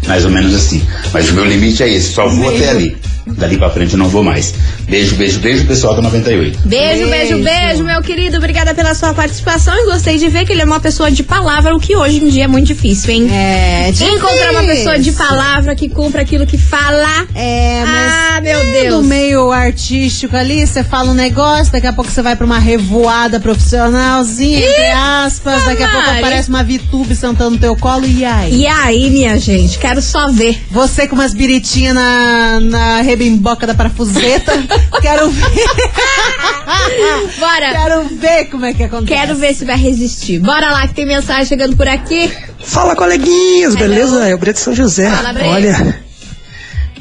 Mais 0.05 0.25
ou 0.25 0.29
menos 0.31 0.53
assim. 0.53 0.84
Mas 1.13 1.29
o 1.29 1.34
meu 1.34 1.45
limite 1.45 1.81
é 1.81 1.89
esse, 1.89 2.12
só 2.13 2.27
vou 2.27 2.38
Meio. 2.51 2.55
até 2.58 2.69
ali. 2.69 2.97
Dali 3.27 3.57
pra 3.57 3.69
frente 3.71 3.93
eu 3.93 3.99
não 3.99 4.07
vou 4.07 4.23
mais. 4.23 4.53
Beijo, 4.88 5.15
beijo, 5.15 5.39
beijo, 5.39 5.65
pessoal 5.65 5.95
do 5.95 6.01
98. 6.03 6.59
Beijo, 6.65 7.09
beijo, 7.09 7.38
beijo, 7.39 7.83
meu 7.83 8.01
querido. 8.01 8.38
Obrigada 8.38 8.73
pela 8.75 8.93
sua 8.93 9.13
participação 9.13 9.73
e 9.75 9.85
gostei 9.85 10.17
de 10.17 10.29
ver 10.29 10.45
que 10.45 10.51
ele 10.53 10.61
é 10.61 10.65
uma 10.65 10.79
pessoa 10.79 11.09
de 11.09 11.23
palavra, 11.23 11.75
o 11.75 11.79
que 11.79 11.95
hoje 11.95 12.23
em 12.23 12.29
dia 12.29 12.43
é 12.43 12.47
muito 12.47 12.67
difícil, 12.67 13.11
hein? 13.11 13.27
É, 13.31 13.91
difícil. 13.91 14.15
Encontrar 14.15 14.51
uma 14.51 14.63
pessoa 14.63 14.99
de 14.99 15.11
palavra 15.11 15.75
que 15.75 15.89
cumpra 15.89 16.21
aquilo 16.21 16.45
que 16.45 16.57
fala. 16.57 17.25
É, 17.33 17.83
mas 17.83 18.13
Ah, 18.13 18.41
meu 18.41 18.59
é, 18.59 18.81
Deus. 18.81 18.95
No 18.95 19.03
meio 19.03 19.51
artístico 19.51 20.35
ali, 20.35 20.65
você 20.65 20.83
fala 20.83 21.11
um 21.11 21.15
negócio, 21.15 21.71
daqui 21.71 21.88
a 21.88 21.93
pouco 21.93 22.11
você 22.11 22.21
vai 22.21 22.35
pra 22.35 22.45
uma 22.45 22.59
revoada 22.59 23.39
profissionalzinha, 23.39 24.59
entre 24.59 24.91
aspas, 24.91 25.63
daqui 25.65 25.83
a 25.83 25.89
pouco 25.89 26.09
aparece 26.09 26.49
uma 26.49 26.63
VTube 26.63 27.15
sentando 27.15 27.51
no 27.51 27.57
teu 27.57 27.75
colo, 27.75 28.05
e 28.05 28.23
aí? 28.23 28.61
E 28.61 28.67
aí, 28.67 29.09
minha 29.09 29.38
gente, 29.39 29.79
quero 29.79 30.01
só 30.01 30.31
ver. 30.31 30.61
Você 30.69 31.07
com 31.07 31.15
umas 31.15 31.33
biritinhas 31.33 31.95
na, 31.95 32.59
na 32.59 33.01
rebimboca 33.15 33.65
da 33.65 33.73
parafuseta, 33.73 34.51
quero 35.01 35.30
ver. 35.30 35.65
Bora. 37.39 37.71
Quero 37.71 38.04
ver 38.15 38.45
como 38.45 38.65
é 38.65 38.73
que 38.73 38.84
acontece. 38.84 39.08
Quero 39.19 39.36
ver 39.36 39.54
se 39.54 39.65
vai 39.65 39.78
resistir. 39.78 40.39
Bora 40.39 40.71
lá 40.71 40.88
que 40.88 40.93
tem 40.93 41.06
mensagem 41.06 41.45
chegando 41.45 41.75
por 41.75 41.88
aqui. 41.88 42.32
Fala, 42.60 42.95
coleguinhas, 42.95 43.75
beleza? 43.75 44.28
É 44.28 44.36
o 44.36 44.38
Brito 44.38 44.60
São 44.60 44.73
José. 44.75 45.10
Fala. 45.10 45.34
Olha, 45.45 45.99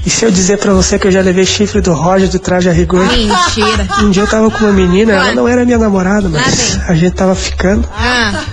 e 0.07 0.11
se 0.11 0.25
eu 0.25 0.31
dizer 0.31 0.59
pra 0.59 0.73
você 0.73 0.99
que 0.99 1.07
eu 1.07 1.11
já 1.11 1.21
levei 1.21 1.45
chifre 1.47 1.81
do 1.81 1.93
Roger 1.95 2.29
do 2.29 2.39
traje 2.39 2.69
a 2.69 2.73
rigor? 2.73 3.07
Mentira. 3.07 3.89
Um 4.03 4.11
dia 4.11 4.23
eu 4.23 4.27
tava 4.27 4.51
com 4.51 4.59
uma 4.65 4.73
menina, 4.73 5.13
ela 5.13 5.35
não 5.35 5.49
era 5.49 5.65
minha 5.65 5.79
namorada, 5.79 6.29
mas 6.29 6.79
a 6.89 6.95
gente 6.95 7.13
tava 7.15 7.35
ficando. 7.35 7.89
Ah. 7.97 8.45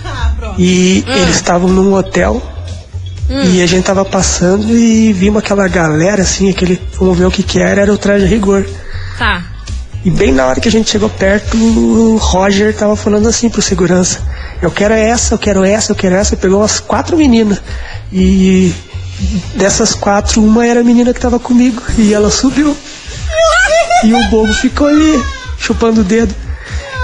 E 0.57 1.03
Hum. 1.07 1.11
eles 1.13 1.35
estavam 1.35 1.69
num 1.69 1.93
hotel. 1.93 2.41
E 3.45 3.61
a 3.61 3.65
gente 3.65 3.85
tava 3.85 4.03
passando 4.03 4.77
e 4.77 5.13
vimos 5.13 5.39
aquela 5.39 5.67
galera 5.67 6.21
assim, 6.21 6.49
aquele. 6.49 6.81
Vamos 6.99 7.17
ver 7.17 7.25
o 7.25 7.31
que 7.31 7.43
que 7.43 7.59
era, 7.59 7.81
era 7.81 7.93
o 7.93 7.97
traje 7.97 8.25
a 8.25 8.27
rigor. 8.27 8.65
Tá. 9.17 9.43
E 10.03 10.09
bem 10.09 10.33
na 10.33 10.47
hora 10.47 10.59
que 10.59 10.67
a 10.67 10.71
gente 10.71 10.89
chegou 10.89 11.09
perto, 11.09 11.55
o 11.55 12.17
Roger 12.17 12.75
tava 12.75 12.95
falando 12.95 13.29
assim 13.29 13.49
pro 13.49 13.61
segurança: 13.61 14.19
Eu 14.61 14.69
quero 14.69 14.93
essa, 14.93 15.35
eu 15.35 15.37
quero 15.37 15.63
essa, 15.63 15.91
eu 15.91 15.95
quero 15.95 16.15
essa. 16.15 16.35
Pegou 16.35 16.59
umas 16.59 16.79
quatro 16.79 17.15
meninas. 17.15 17.61
E 18.11 18.73
dessas 19.55 19.93
quatro, 19.93 20.43
uma 20.43 20.65
era 20.65 20.81
a 20.81 20.83
menina 20.83 21.13
que 21.13 21.19
tava 21.19 21.39
comigo. 21.39 21.81
E 21.97 22.13
ela 22.13 22.29
subiu. 22.29 22.75
E 24.03 24.11
o 24.15 24.29
bobo 24.31 24.51
ficou 24.51 24.87
ali, 24.87 25.23
chupando 25.59 26.01
o 26.01 26.03
dedo. 26.03 26.33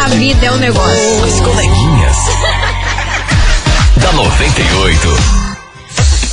A 0.03 0.07
vida 0.09 0.45
é 0.45 0.51
um 0.51 0.57
negócio. 0.57 1.23
As 1.23 1.39
coleguinhas. 1.41 2.17
da 4.01 4.11
98. 4.13 5.36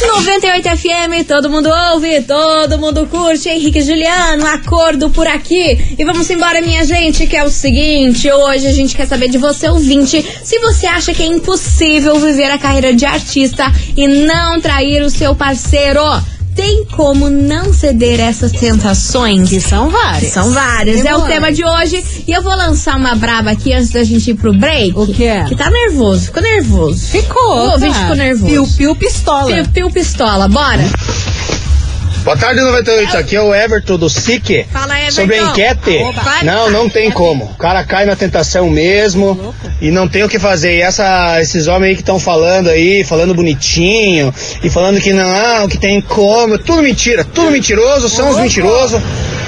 98 0.00 0.68
FM, 0.76 1.26
todo 1.26 1.48
mundo 1.48 1.68
ouve, 1.92 2.20
todo 2.22 2.78
mundo 2.78 3.06
curte. 3.06 3.48
Henrique 3.48 3.80
Juliano, 3.80 4.44
acordo 4.46 5.08
por 5.10 5.26
aqui. 5.26 5.94
E 5.96 6.04
vamos 6.04 6.28
embora, 6.30 6.60
minha 6.60 6.84
gente, 6.84 7.26
que 7.26 7.36
é 7.36 7.44
o 7.44 7.50
seguinte: 7.50 8.30
hoje 8.30 8.66
a 8.66 8.72
gente 8.72 8.96
quer 8.96 9.06
saber 9.06 9.28
de 9.28 9.38
você, 9.38 9.68
ouvinte, 9.68 10.24
se 10.42 10.58
você 10.58 10.86
acha 10.86 11.14
que 11.14 11.22
é 11.22 11.26
impossível 11.26 12.18
viver 12.18 12.50
a 12.50 12.58
carreira 12.58 12.92
de 12.92 13.06
artista 13.06 13.70
e 13.96 14.08
não 14.08 14.60
trair 14.60 15.00
o 15.02 15.10
seu 15.10 15.34
parceiro. 15.34 16.02
Tem 16.54 16.84
como 16.84 17.28
não 17.28 17.72
ceder 17.72 18.20
essas 18.20 18.52
tentações? 18.52 19.48
Que 19.48 19.60
são 19.60 19.90
várias. 19.90 20.32
São 20.32 20.50
várias. 20.52 20.98
É 20.98 21.14
o 21.14 21.18
Demora. 21.18 21.32
tema 21.32 21.52
de 21.52 21.64
hoje. 21.64 22.04
E 22.26 22.32
eu 22.32 22.42
vou 22.42 22.54
lançar 22.54 22.96
uma 22.96 23.14
braba 23.16 23.50
aqui 23.50 23.72
antes 23.72 23.90
da 23.90 24.04
gente 24.04 24.30
ir 24.30 24.34
pro 24.34 24.52
break. 24.52 24.92
O 24.96 25.06
que 25.06 25.24
é? 25.24 25.44
Que 25.44 25.56
tá 25.56 25.70
nervoso. 25.70 26.26
Ficou 26.26 26.42
nervoso. 26.42 27.06
Ficou. 27.08 27.42
O 27.42 27.70
ouvinte 27.72 27.92
cara. 27.92 28.02
ficou 28.02 28.16
nervoso. 28.16 28.46
Piu, 28.46 28.66
piu, 28.76 28.96
pistola. 28.96 29.46
Piu, 29.46 29.68
piu, 29.72 29.90
pistola. 29.90 30.48
Bora. 30.48 30.84
Boa 32.24 32.38
tarde, 32.38 32.58
98. 32.62 33.16
Aqui 33.18 33.36
é 33.36 33.42
o 33.42 33.54
Everton 33.54 33.98
do 33.98 34.08
SIC. 34.08 34.64
Fala, 34.72 34.96
Everton. 34.98 35.12
Sobre 35.14 35.36
a 35.36 35.42
enquete, 35.42 35.98
Opa. 36.04 36.42
não, 36.42 36.70
não 36.70 36.88
tem 36.88 37.10
como. 37.10 37.44
O 37.44 37.54
cara 37.56 37.84
cai 37.84 38.06
na 38.06 38.16
tentação 38.16 38.70
mesmo 38.70 39.54
e 39.84 39.90
não 39.90 40.08
tem 40.08 40.24
o 40.24 40.28
que 40.30 40.38
fazer. 40.38 40.78
E 40.78 40.80
essa, 40.80 41.38
esses 41.42 41.66
homens 41.66 41.90
aí 41.90 41.94
que 41.94 42.00
estão 42.00 42.18
falando 42.18 42.70
aí, 42.70 43.04
falando 43.04 43.34
bonitinho 43.34 44.32
e 44.62 44.70
falando 44.70 44.98
que 44.98 45.12
não, 45.12 45.68
que 45.68 45.76
tem 45.76 46.00
como, 46.00 46.56
tudo 46.56 46.82
mentira, 46.82 47.22
tudo 47.22 47.50
mentiroso, 47.50 48.08
são 48.08 48.30
os 48.30 48.38
mentirosos. 48.38 48.98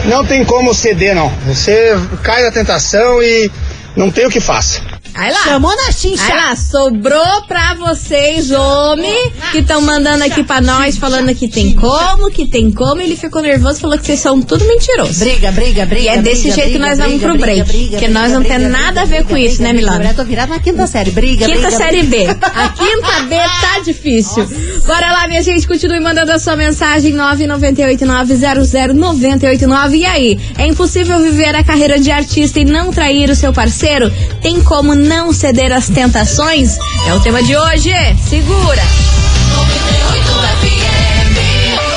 Não 0.05 0.27
tem 0.27 0.45
como 0.45 0.75
ceder, 0.75 1.15
não. 1.15 1.33
Você 1.47 1.99
cai 2.23 2.43
na 2.43 2.51
tentação 2.51 3.23
e 3.23 3.51
não 3.97 4.11
tem 4.11 4.27
o 4.27 4.31
que 4.31 4.39
faça. 4.39 4.83
Aí 5.17 5.33
lá. 5.33 5.39
Chamou 5.45 5.75
na 5.75 5.91
chincha. 5.93 6.23
Aí 6.25 6.37
lá, 6.37 6.55
sobrou 6.57 7.43
pra 7.49 7.73
vocês, 7.75 8.51
homem, 8.51 9.33
que 9.51 9.59
estão 9.59 9.81
mandando 9.81 10.23
aqui 10.25 10.43
pra 10.45 10.61
nós, 10.61 10.99
falando 10.99 11.35
que 11.35 11.49
tem 11.49 11.73
como, 11.75 12.31
que 12.31 12.47
tem 12.47 12.71
como. 12.71 13.01
Ele 13.01 13.17
ficou 13.17 13.41
nervoso, 13.41 13.81
falou 13.81 13.97
que 13.99 14.05
vocês 14.05 14.21
são 14.21 14.43
tudo 14.43 14.65
mentirosos. 14.67 15.19
Briga, 15.19 15.51
briga, 15.53 15.87
briga. 15.87 16.05
E 16.05 16.09
é 16.09 16.21
desse 16.23 16.43
briga, 16.43 16.55
jeito 16.57 16.73
que 16.73 16.79
nós 16.79 16.99
vamos 16.99 17.15
briga, 17.15 17.29
pro 17.29 17.39
break. 17.39 17.63
briga, 17.65 17.91
porque 17.93 18.09
nós 18.09 18.33
não 18.33 18.43
temos 18.43 18.71
nada 18.71 19.01
a 19.03 19.05
ver 19.07 19.25
com 19.25 19.35
isso, 19.37 19.63
né, 19.63 19.73
briga. 19.73 19.87
Eu 20.05 20.15
tô 20.15 20.25
virada 20.25 20.53
na 20.55 20.61
quinta 20.61 20.87
série. 20.87 21.11
Briga, 21.11 21.47
Quinta 21.47 21.71
série. 21.71 22.03
B. 22.03 22.27
A 22.27 22.69
quinta 22.69 23.23
B 23.29 23.37
tá 23.61 23.81
difícil. 23.85 24.47
Bora 24.87 25.13
lá, 25.13 25.27
minha 25.29 25.43
gente. 25.43 25.67
Continue 25.67 26.01
mandando 26.01 26.33
a 26.33 26.39
sua 26.39 26.57
mensagem 26.57 27.15
998900989. 27.15 29.95
E 29.95 30.05
aí? 30.05 30.39
É 30.59 30.67
impossível 30.67 31.19
viver 31.21 31.55
a 31.55 31.65
carreira 31.65 31.99
de 31.99 32.11
artista 32.11 32.61
e 32.61 32.65
não 32.65 32.91
trair 32.93 33.31
o 33.31 33.35
seu 33.35 33.53
parceiro? 33.53 34.13
Tem 34.43 34.61
como 34.63 34.95
não 34.95 35.06
ceder 35.33 35.73
às 35.73 35.89
tentações? 35.89 36.77
É 37.07 37.15
o 37.15 37.21
tema 37.21 37.43
de 37.43 37.57
hoje. 37.57 37.93
Segura. 38.29 38.83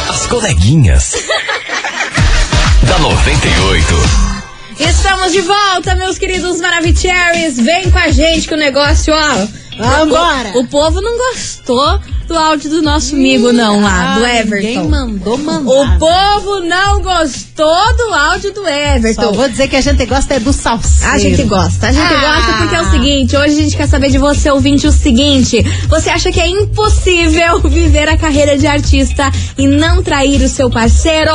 As 0.10 0.28
coleguinhas. 0.28 1.16
da 2.84 3.00
98. 3.00 3.96
Estamos 4.80 5.32
de 5.32 5.42
volta, 5.42 5.96
meus 5.96 6.18
queridos 6.18 6.60
Maravicheries. 6.62 7.58
Vem 7.60 7.90
com 7.90 7.98
a 7.98 8.10
gente 8.10 8.48
que 8.48 8.54
o 8.54 8.58
negócio, 8.58 9.14
ó. 9.14 9.48
Vambora. 9.78 10.52
O, 10.56 10.60
o 10.60 10.68
povo 10.68 11.02
não 11.02 11.18
gostou 11.18 12.00
do 12.30 12.38
áudio 12.38 12.70
do 12.70 12.82
nosso 12.84 13.16
amigo, 13.16 13.52
não, 13.52 13.82
lá, 13.82 14.20
do 14.20 14.24
Ah, 14.24 14.36
Everton. 14.36 14.68
Ninguém 14.68 14.88
mandou 14.88 15.36
mandar. 15.40 15.72
O 15.72 15.98
povo 15.98 16.60
não 16.62 17.02
gostou 17.02 17.98
do 17.98 18.14
áudio 18.14 18.54
do 18.54 18.68
Everton. 18.68 19.22
Só 19.24 19.32
vou 19.32 19.50
dizer 19.50 19.68
que 19.68 19.76
a 19.76 19.82
gente 19.82 20.06
gosta 20.06 20.36
é 20.36 20.40
do 20.40 20.54
salseiro. 20.54 21.12
A 21.12 21.18
gente 21.18 21.44
gosta, 21.44 21.88
a 21.88 21.92
gente 21.92 22.14
Ah. 22.14 22.22
gosta 22.38 22.54
porque 22.60 22.76
é 22.76 22.82
o 22.82 22.92
seguinte, 22.92 23.36
hoje 23.36 23.54
a 23.54 23.64
gente 23.64 23.76
quer 23.76 23.88
saber 23.88 24.12
de 24.12 24.20
você, 24.20 24.52
ouvinte, 24.52 24.86
o 24.86 24.92
seguinte. 24.92 25.64
Você 25.90 26.12
acha 26.12 26.32
que 26.32 26.40
é 26.40 26.48
impossível 26.48 27.60
viver 27.68 28.08
a 28.08 28.16
carreira 28.16 28.56
de 28.56 28.68
artista 28.68 29.32
e 29.58 29.66
não 29.68 30.04
trair 30.04 30.40
o 30.44 30.48
seu 30.48 30.70
parceiro? 30.70 31.32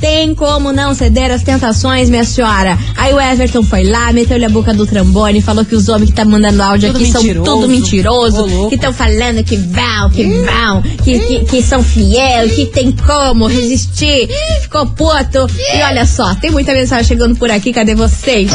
Tem 0.00 0.34
como 0.34 0.72
não 0.72 0.94
ceder 0.94 1.30
às 1.30 1.42
tentações, 1.42 2.10
minha 2.10 2.24
senhora? 2.24 2.78
Aí 2.96 3.12
o 3.14 3.20
Everton 3.20 3.62
foi 3.62 3.84
lá, 3.84 4.12
meteu-lhe 4.12 4.44
a 4.44 4.48
boca 4.50 4.74
do 4.74 4.86
trambone, 4.86 5.40
falou 5.40 5.64
que 5.64 5.74
os 5.74 5.88
homens 5.88 6.10
que 6.10 6.16
tá 6.16 6.24
mandando 6.24 6.62
áudio 6.62 6.92
Tudo 6.92 7.02
aqui 7.02 7.10
são 7.10 7.22
mentiroso. 7.22 7.50
tudo 7.50 7.64
Ô, 7.64 7.68
mentiroso, 7.68 8.68
que 8.68 8.74
estão 8.74 8.92
falando 8.92 9.42
que 9.44 9.56
vão, 9.56 10.10
que 10.10 10.24
vão, 10.24 10.82
que, 11.02 11.18
que, 11.18 11.44
que 11.44 11.62
são 11.62 11.82
fiel, 11.82 12.48
que 12.50 12.66
tem 12.66 12.92
como 12.92 13.46
resistir. 13.46 14.28
Ficou 14.62 14.86
puto. 14.86 15.46
E 15.74 15.82
olha 15.82 16.04
só, 16.06 16.34
tem 16.34 16.50
muita 16.50 16.72
mensagem 16.72 17.04
chegando 17.04 17.36
por 17.36 17.50
aqui, 17.50 17.72
cadê 17.72 17.94
vocês? 17.94 18.50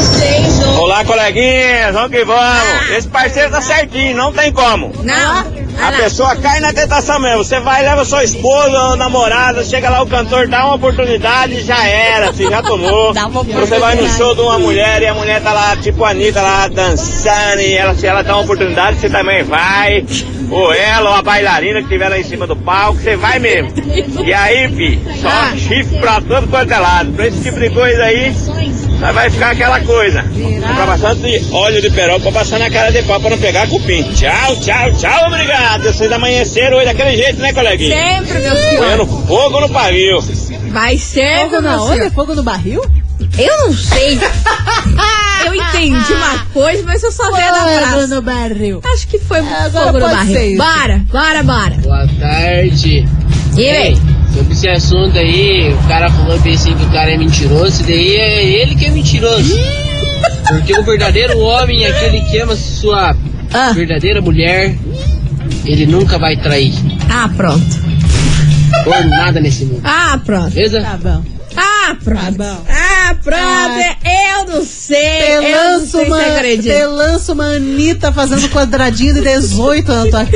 Olá, 0.78 1.04
coleguinhas, 1.04 1.92
vamos 1.92 2.10
que 2.10 2.24
vamos. 2.24 2.90
Esse 2.96 3.08
parceiro 3.08 3.50
tá 3.50 3.60
certinho, 3.60 4.16
não 4.16 4.32
tem 4.32 4.52
como. 4.52 4.92
Não. 5.02 5.60
A 5.80 5.92
pessoa 5.92 6.36
cai 6.36 6.60
na 6.60 6.72
tentação 6.74 7.18
mesmo. 7.18 7.42
Você 7.42 7.58
vai, 7.60 7.82
leva 7.82 8.04
sua 8.04 8.22
esposa 8.22 8.78
ou 8.90 8.96
namorada, 8.96 9.64
chega 9.64 9.88
lá 9.88 10.02
o 10.02 10.06
cantor, 10.06 10.46
dá 10.46 10.66
uma 10.66 10.74
oportunidade, 10.74 11.29
já 11.64 11.86
era, 11.86 12.32
filho, 12.32 12.50
já 12.50 12.62
tomou. 12.62 13.12
Você 13.12 13.78
vai 13.78 13.94
no 13.96 14.08
show 14.10 14.34
de 14.34 14.40
uma 14.40 14.58
mulher 14.58 15.02
e 15.02 15.06
a 15.06 15.14
mulher 15.14 15.40
tá 15.42 15.52
lá, 15.52 15.76
tipo 15.76 16.04
a 16.04 16.10
Anitta, 16.10 16.40
lá 16.42 16.68
dançando, 16.68 17.60
e 17.60 17.74
ela, 17.74 17.94
se 17.94 18.06
ela 18.06 18.22
dá 18.22 18.34
uma 18.34 18.42
oportunidade, 18.42 18.98
você 18.98 19.08
também 19.08 19.42
vai. 19.42 20.04
Ou 20.50 20.72
ela, 20.74 21.10
ou 21.10 21.16
a 21.16 21.22
bailarina 21.22 21.78
que 21.78 21.84
estiver 21.84 22.08
lá 22.08 22.18
em 22.18 22.24
cima 22.24 22.46
do 22.46 22.56
palco, 22.56 23.00
você 23.00 23.16
vai 23.16 23.38
mesmo. 23.38 23.70
E 24.24 24.32
aí, 24.32 24.68
filho, 24.68 25.00
só 25.20 25.56
chifre 25.56 25.98
pra 26.00 26.20
todo 26.20 26.48
quanto 26.48 26.72
é 26.72 26.78
lado. 26.78 27.12
Pra 27.12 27.28
esse 27.28 27.40
tipo 27.40 27.60
de 27.60 27.70
coisa 27.70 28.02
aí, 28.02 28.34
vai 29.14 29.30
ficar 29.30 29.50
aquela 29.52 29.80
coisa. 29.80 30.22
Comprar 30.22 30.86
bastante 30.86 31.46
óleo 31.52 31.80
de 31.80 31.90
perol 31.90 32.18
pra 32.20 32.32
passar 32.32 32.58
na 32.58 32.68
cara 32.68 32.90
de 32.90 33.02
pau 33.04 33.20
pra 33.20 33.30
não 33.30 33.38
pegar 33.38 33.68
cupim. 33.68 34.02
Tchau, 34.12 34.56
tchau, 34.56 34.92
tchau, 34.92 35.26
obrigado. 35.28 35.84
Vocês 35.84 36.10
amanheceram 36.10 36.78
hoje 36.78 36.86
daquele 36.86 37.16
jeito, 37.16 37.40
né, 37.40 37.52
coleguinha? 37.52 37.96
Sempre, 37.96 38.38
meu 38.40 38.56
senhor. 38.56 38.78
Põendo 38.78 39.06
fogo 39.06 39.60
no 39.60 39.68
pavio. 39.68 40.18
Vai 40.70 40.96
ser, 40.98 41.40
Fogo 41.50 41.60
na 41.60 41.82
onde? 41.82 41.94
senhor. 41.96 42.10
Fogo 42.12 42.34
no 42.34 42.42
barril? 42.42 42.82
Eu 43.38 43.58
não 43.66 43.72
sei. 43.74 44.18
eu 45.46 45.54
entendi 45.54 46.12
uma 46.12 46.38
coisa, 46.52 46.82
mas 46.84 47.02
eu 47.02 47.12
só 47.12 47.24
vi 47.32 47.40
na 47.40 47.54
Fogo 47.54 47.78
praça. 47.78 48.06
no 48.08 48.22
barril. 48.22 48.80
Acho 48.94 49.06
que 49.08 49.18
foi 49.18 49.38
Agora 49.38 49.86
fogo 49.86 49.98
no 49.98 50.08
barril. 50.08 50.56
Bora, 50.58 51.02
bora, 51.10 51.42
bora. 51.42 51.74
Boa 51.82 52.08
tarde. 52.20 53.06
E 53.56 53.68
aí? 53.68 53.98
Sobre 54.34 54.52
esse 54.52 54.68
assunto 54.68 55.18
aí, 55.18 55.72
o 55.74 55.88
cara 55.88 56.08
falou 56.10 56.38
bem 56.38 56.54
assim 56.54 56.74
que 56.76 56.84
o 56.84 56.90
cara 56.90 57.10
é 57.12 57.16
mentiroso, 57.16 57.82
e 57.82 57.86
daí 57.86 58.16
é 58.16 58.44
ele 58.62 58.74
que 58.76 58.86
é 58.86 58.90
mentiroso. 58.90 59.56
Porque 60.48 60.72
o 60.78 60.82
verdadeiro 60.84 61.36
homem, 61.40 61.84
aquele 61.84 62.20
que 62.22 62.38
ama 62.38 62.54
sua 62.54 63.14
Ah. 63.52 63.72
verdadeira 63.72 64.20
mulher, 64.20 64.76
ele 65.64 65.84
nunca 65.86 66.16
vai 66.18 66.36
trair. 66.36 66.72
Ah, 67.10 67.28
pronto. 67.36 67.89
Por 68.84 69.04
nada 69.06 69.40
nesse 69.40 69.64
mundo. 69.64 69.82
Ah, 69.84 70.18
pronto. 70.24 70.50
Beleza? 70.50 70.80
Tá 70.82 70.96
bom. 70.96 71.22
Ah, 71.56 71.96
pronto. 72.02 72.32
bom. 72.32 72.64
Ah, 72.68 73.14
pronto. 73.22 73.36
Ah. 73.40 73.96
Eu 74.40 74.46
não 74.54 74.64
sei. 74.64 75.36
eu 75.36 75.40
Te 75.42 75.50
não 75.50 75.72
lanço 75.72 75.86
sei 75.90 76.00
se 76.04 76.06
uma, 76.10 76.20
acredita. 76.22 76.74
te 76.74 76.86
lanço 76.86 77.32
uma 77.32 77.44
Anitta 77.56 78.12
fazendo 78.12 78.48
quadradinho 78.48 79.14
de 79.14 79.20
18 79.20 79.92
na 79.92 80.06
tua 80.06 80.24
cara. 80.24 80.30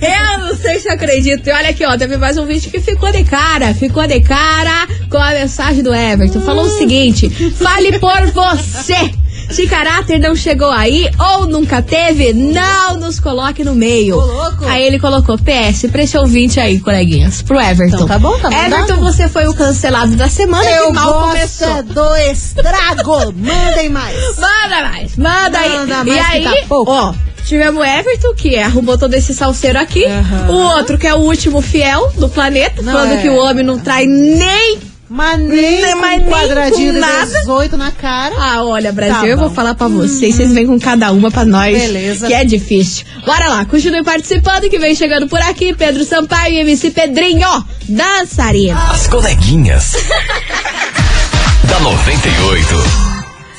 Eu 0.00 0.38
não 0.46 0.56
sei 0.56 0.78
se 0.78 0.88
eu 0.88 0.92
acredito. 0.94 1.46
E 1.48 1.52
olha 1.52 1.70
aqui, 1.70 1.84
ó, 1.84 1.96
teve 1.98 2.16
mais 2.16 2.38
um 2.38 2.46
vídeo 2.46 2.70
que 2.70 2.80
ficou 2.80 3.10
de 3.12 3.24
cara. 3.24 3.74
Ficou 3.74 4.06
de 4.06 4.20
cara 4.20 4.86
com 5.10 5.18
a 5.18 5.30
mensagem 5.32 5.82
do 5.82 5.92
Everton. 5.94 6.40
Falou 6.40 6.64
o 6.64 6.70
seguinte: 6.78 7.28
fale 7.58 7.98
por 7.98 8.26
você. 8.32 9.10
Se 9.50 9.66
caráter 9.66 10.18
não 10.18 10.34
chegou 10.34 10.70
aí 10.70 11.10
ou 11.18 11.46
nunca 11.46 11.82
teve, 11.82 12.32
não 12.32 12.96
nos 12.98 13.20
coloque 13.20 13.62
no 13.64 13.74
meio. 13.74 14.18
Aí 14.66 14.82
ele 14.84 14.98
colocou 14.98 15.36
PS 15.38 15.90
pra 15.90 16.02
esse 16.02 16.16
ouvinte 16.16 16.58
aí, 16.58 16.80
coleguinhas, 16.80 17.42
pro 17.42 17.60
Everton. 17.60 17.96
Então 17.96 18.06
tá 18.06 18.18
bom, 18.18 18.38
tá 18.38 18.50
mandado. 18.50 18.74
Everton, 18.74 19.00
você 19.02 19.28
foi 19.28 19.46
o 19.46 19.54
cancelado 19.54 20.16
da 20.16 20.28
semana 20.28 20.68
Eu 20.70 20.86
que 20.88 20.92
mal 20.94 21.12
gosto 21.12 21.28
começou. 21.28 21.82
do 21.82 22.16
estrago. 22.16 23.32
Mandem 23.36 23.88
mais. 23.88 24.16
Manda 24.38 24.88
mais, 24.88 25.16
manda 25.16 25.58
aí. 25.58 25.70
Manda 25.70 26.04
mais 26.04 26.08
e 26.08 26.18
aí, 26.18 26.44
tá 26.44 26.54
ó, 26.70 27.14
tivemos 27.44 27.80
o 27.80 27.84
Everton, 27.84 28.34
que 28.34 28.56
arrumou 28.56 28.96
todo 28.96 29.14
esse 29.14 29.34
salseiro 29.34 29.78
aqui. 29.78 30.04
O 30.48 30.52
outro, 30.52 30.96
que 30.98 31.06
é 31.06 31.14
o 31.14 31.18
último 31.18 31.60
fiel 31.60 32.10
do 32.16 32.28
planeta, 32.28 32.80
Não, 32.82 32.92
falando 32.92 33.12
é. 33.14 33.22
que 33.22 33.28
o 33.28 33.36
homem 33.36 33.64
não 33.64 33.78
trai 33.78 34.06
nem. 34.06 34.78
Mas 35.14 35.38
nem 35.40 35.82
Nem- 35.82 35.92
com 35.92 36.00
mas 36.00 36.20
nem 36.22 36.30
quadradinho 36.30 36.86
com 36.88 36.94
de 36.94 37.00
nada. 37.00 37.26
18 37.26 37.76
na 37.76 37.90
cara. 37.92 38.34
Ah, 38.38 38.64
olha, 38.64 38.90
Brasil, 38.92 39.20
Tá 39.20 39.26
eu 39.26 39.36
vou 39.36 39.50
falar 39.50 39.74
pra 39.74 39.86
vocês. 39.86 40.34
Vocês 40.34 40.52
vêm 40.52 40.66
com 40.66 40.80
cada 40.80 41.12
uma 41.12 41.30
pra 41.30 41.44
nós. 41.44 41.76
Beleza. 41.78 42.26
Que 42.26 42.32
é 42.32 42.42
difícil. 42.46 43.04
Bora 43.26 43.46
lá, 43.48 43.64
continue 43.66 44.02
participando, 44.02 44.70
que 44.70 44.78
vem 44.78 44.94
chegando 44.94 45.28
por 45.28 45.40
aqui. 45.42 45.74
Pedro 45.74 46.02
Sampaio 46.04 46.54
e 46.54 46.58
MC 46.60 46.90
Pedrinho, 46.92 47.46
dançarina. 47.86 48.90
As 48.90 49.06
coleguinhas. 49.06 49.92
da 51.68 51.78
98. 51.80 53.11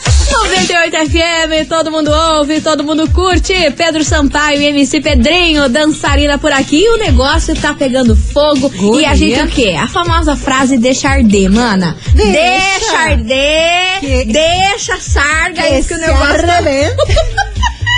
98 0.08 0.96
FM, 1.10 1.68
todo 1.70 1.92
mundo 1.92 2.12
ouve, 2.12 2.60
todo 2.62 2.84
mundo 2.84 3.10
curte. 3.12 3.54
Pedro 3.78 4.04
Sampaio 4.04 4.62
e 4.62 4.66
MC 4.66 5.00
Pedrinho, 5.02 5.70
dançarina 5.70 6.38
por 6.38 6.52
aqui. 6.52 6.82
E 6.84 6.90
o 6.90 6.98
negócio 6.98 7.56
tá 7.56 7.74
pegando 7.74 8.16
fogo. 8.16 8.72
E 9.00 9.06
a 9.06 9.16
gente 9.16 9.40
o 9.42 9.48
quê? 9.48 9.76
A 9.80 9.88
famosa 9.88 10.36
frase 10.36 10.78
deixa 10.78 11.10
arder, 11.10 11.52
mana. 11.52 11.96
Deixa. 12.14 12.32
Deixa 12.32 12.98
arder, 12.98 14.00
Que- 14.00 14.26
deixa 14.26 14.98
sarga 15.00 15.62
aí 15.62 15.84
que 15.84 15.94
o 15.94 15.98
negócio 15.98 16.48
tá... 16.48 16.62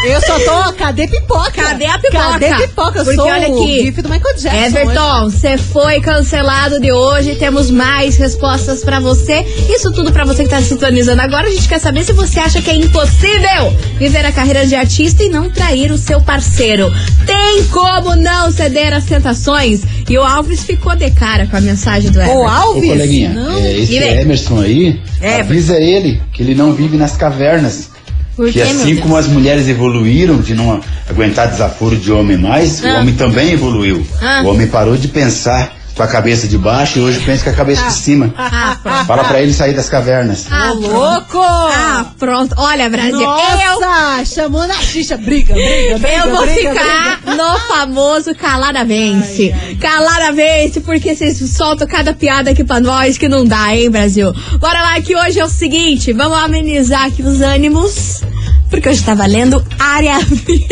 Eu 0.05 0.21
só 0.21 0.39
tô. 0.39 0.73
Cadê 0.73 1.07
pipoca? 1.07 1.51
Cadê 1.51 1.85
a 1.85 1.97
pipoca? 1.99 2.39
Cadê 2.39 2.55
pipoca? 2.55 2.99
Eu 2.99 3.03
Porque 3.05 3.15
sou 3.15 3.27
olha 3.27 3.49
o 3.49 3.61
aqui. 3.63 3.81
gif 3.83 4.01
do 4.01 4.09
Michael 4.09 4.35
Jackson. 4.37 4.77
Everton, 4.79 5.23
você 5.29 5.57
foi 5.57 5.99
cancelado 6.01 6.79
de 6.79 6.91
hoje. 6.91 7.35
Temos 7.35 7.71
mais 7.71 8.17
respostas 8.17 8.83
pra 8.83 8.99
você. 8.99 9.41
Isso 9.69 9.91
tudo 9.91 10.11
pra 10.11 10.25
você 10.25 10.43
que 10.43 10.49
tá 10.49 10.61
sintonizando 10.61 11.21
agora. 11.21 11.47
A 11.47 11.51
gente 11.51 11.67
quer 11.67 11.79
saber 11.79 12.03
se 12.03 12.13
você 12.13 12.39
acha 12.39 12.61
que 12.61 12.69
é 12.69 12.75
impossível 12.75 13.71
viver 13.97 14.25
a 14.25 14.31
carreira 14.31 14.65
de 14.65 14.75
artista 14.75 15.23
e 15.23 15.29
não 15.29 15.49
trair 15.49 15.91
o 15.91 15.97
seu 15.97 16.21
parceiro. 16.21 16.91
Tem 17.25 17.63
como 17.67 18.15
não 18.15 18.51
ceder 18.51 18.93
às 18.93 19.05
tentações? 19.05 19.81
E 20.09 20.17
o 20.17 20.23
Alves 20.23 20.63
ficou 20.63 20.95
de 20.95 21.09
cara 21.11 21.47
com 21.47 21.57
a 21.57 21.61
mensagem 21.61 22.11
do 22.11 22.21
Everton. 22.21 22.45
Ô, 22.45 22.73
coleguinha, 22.73 23.29
Não. 23.29 23.57
é, 23.57 23.73
esse. 23.79 23.95
Emerson 23.95 24.61
aí, 24.61 25.01
É, 25.21 25.39
avisa 25.41 25.77
ele 25.79 26.21
que 26.31 26.43
ele 26.43 26.53
não 26.55 26.73
vive 26.73 26.97
nas 26.97 27.15
cavernas. 27.17 27.89
Por 28.35 28.51
que 28.51 28.61
assim 28.61 28.97
como 28.97 29.15
as 29.15 29.27
mulheres 29.27 29.67
evoluíram 29.67 30.37
de 30.41 30.53
não 30.53 30.81
aguentar 31.09 31.47
desaforo 31.49 31.95
de 31.95 32.11
homem 32.11 32.37
mais, 32.37 32.83
Ah. 32.83 32.95
o 32.97 33.01
homem 33.01 33.15
também 33.15 33.51
evoluiu. 33.53 34.05
Ah. 34.21 34.41
O 34.43 34.47
homem 34.49 34.67
parou 34.67 34.97
de 34.97 35.07
pensar 35.07 35.73
com 35.95 36.03
a 36.03 36.07
cabeça 36.07 36.47
de 36.47 36.57
baixo 36.57 36.99
e 36.99 37.01
hoje 37.01 37.19
pensa 37.21 37.43
com 37.45 37.49
a 37.51 37.53
cabeça 37.53 37.83
de 37.87 37.93
cima. 37.93 38.33
Ah, 38.37 38.77
pronto. 38.83 39.05
Fala 39.05 39.23
pra 39.23 39.41
ele 39.41 39.53
sair 39.53 39.73
das 39.73 39.87
cavernas. 39.89 40.45
Ah, 40.51 40.71
louco! 40.71 41.39
Ah, 41.41 42.05
pronto. 42.19 42.53
Olha, 42.57 42.89
Brasil, 42.89 43.21
eu 43.21 43.79
Nossa, 43.79 44.25
chamou 44.25 44.67
na 44.67 44.75
xixa. 44.75 45.15
Briga, 45.17 45.53
briga, 45.53 45.97
briga. 45.99 46.17
Eu 46.17 46.31
vou 46.35 46.45
briga, 46.45 46.69
ficar 46.73 47.19
briga. 47.21 47.35
no 47.35 47.59
famoso 47.59 48.35
calada 48.35 48.83
vence. 48.83 49.55
Calada 49.79 50.31
vence, 50.33 50.81
porque 50.81 51.15
vocês 51.15 51.37
soltam 51.51 51.87
cada 51.87 52.13
piada 52.13 52.51
aqui 52.51 52.63
pra 52.63 52.79
nós 52.79 53.17
que 53.17 53.29
não 53.29 53.45
dá, 53.45 53.73
hein, 53.75 53.89
Brasil? 53.89 54.33
Bora 54.59 54.81
lá, 54.81 55.01
que 55.01 55.15
hoje 55.15 55.39
é 55.39 55.45
o 55.45 55.49
seguinte, 55.49 56.11
vamos 56.11 56.37
amenizar 56.37 57.05
aqui 57.05 57.21
os 57.23 57.39
ânimos. 57.41 58.21
Porque 58.69 58.85
porque 58.85 58.89
hoje 58.89 59.03
tá 59.03 59.13
valendo 59.13 59.63
área 59.79 60.19
VIP. 60.19 60.67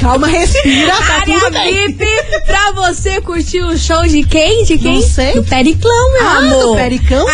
Calma, 0.00 0.26
respira, 0.28 0.92
tá 0.94 1.14
área. 1.22 1.88
VIP 1.88 2.04
pra 2.46 2.72
você 2.72 3.20
curtir 3.20 3.60
o 3.62 3.76
show 3.76 4.02
de 4.06 4.22
quem? 4.24 4.64
De 4.64 4.78
quem? 4.78 4.96
Não 5.00 5.02
sei. 5.02 5.32
Do 5.34 5.42
Periclão, 5.44 6.12
meu 6.12 6.26
Ah, 6.26 6.36
amor. 6.38 6.62
do 6.68 6.74
Pericão? 6.76 7.26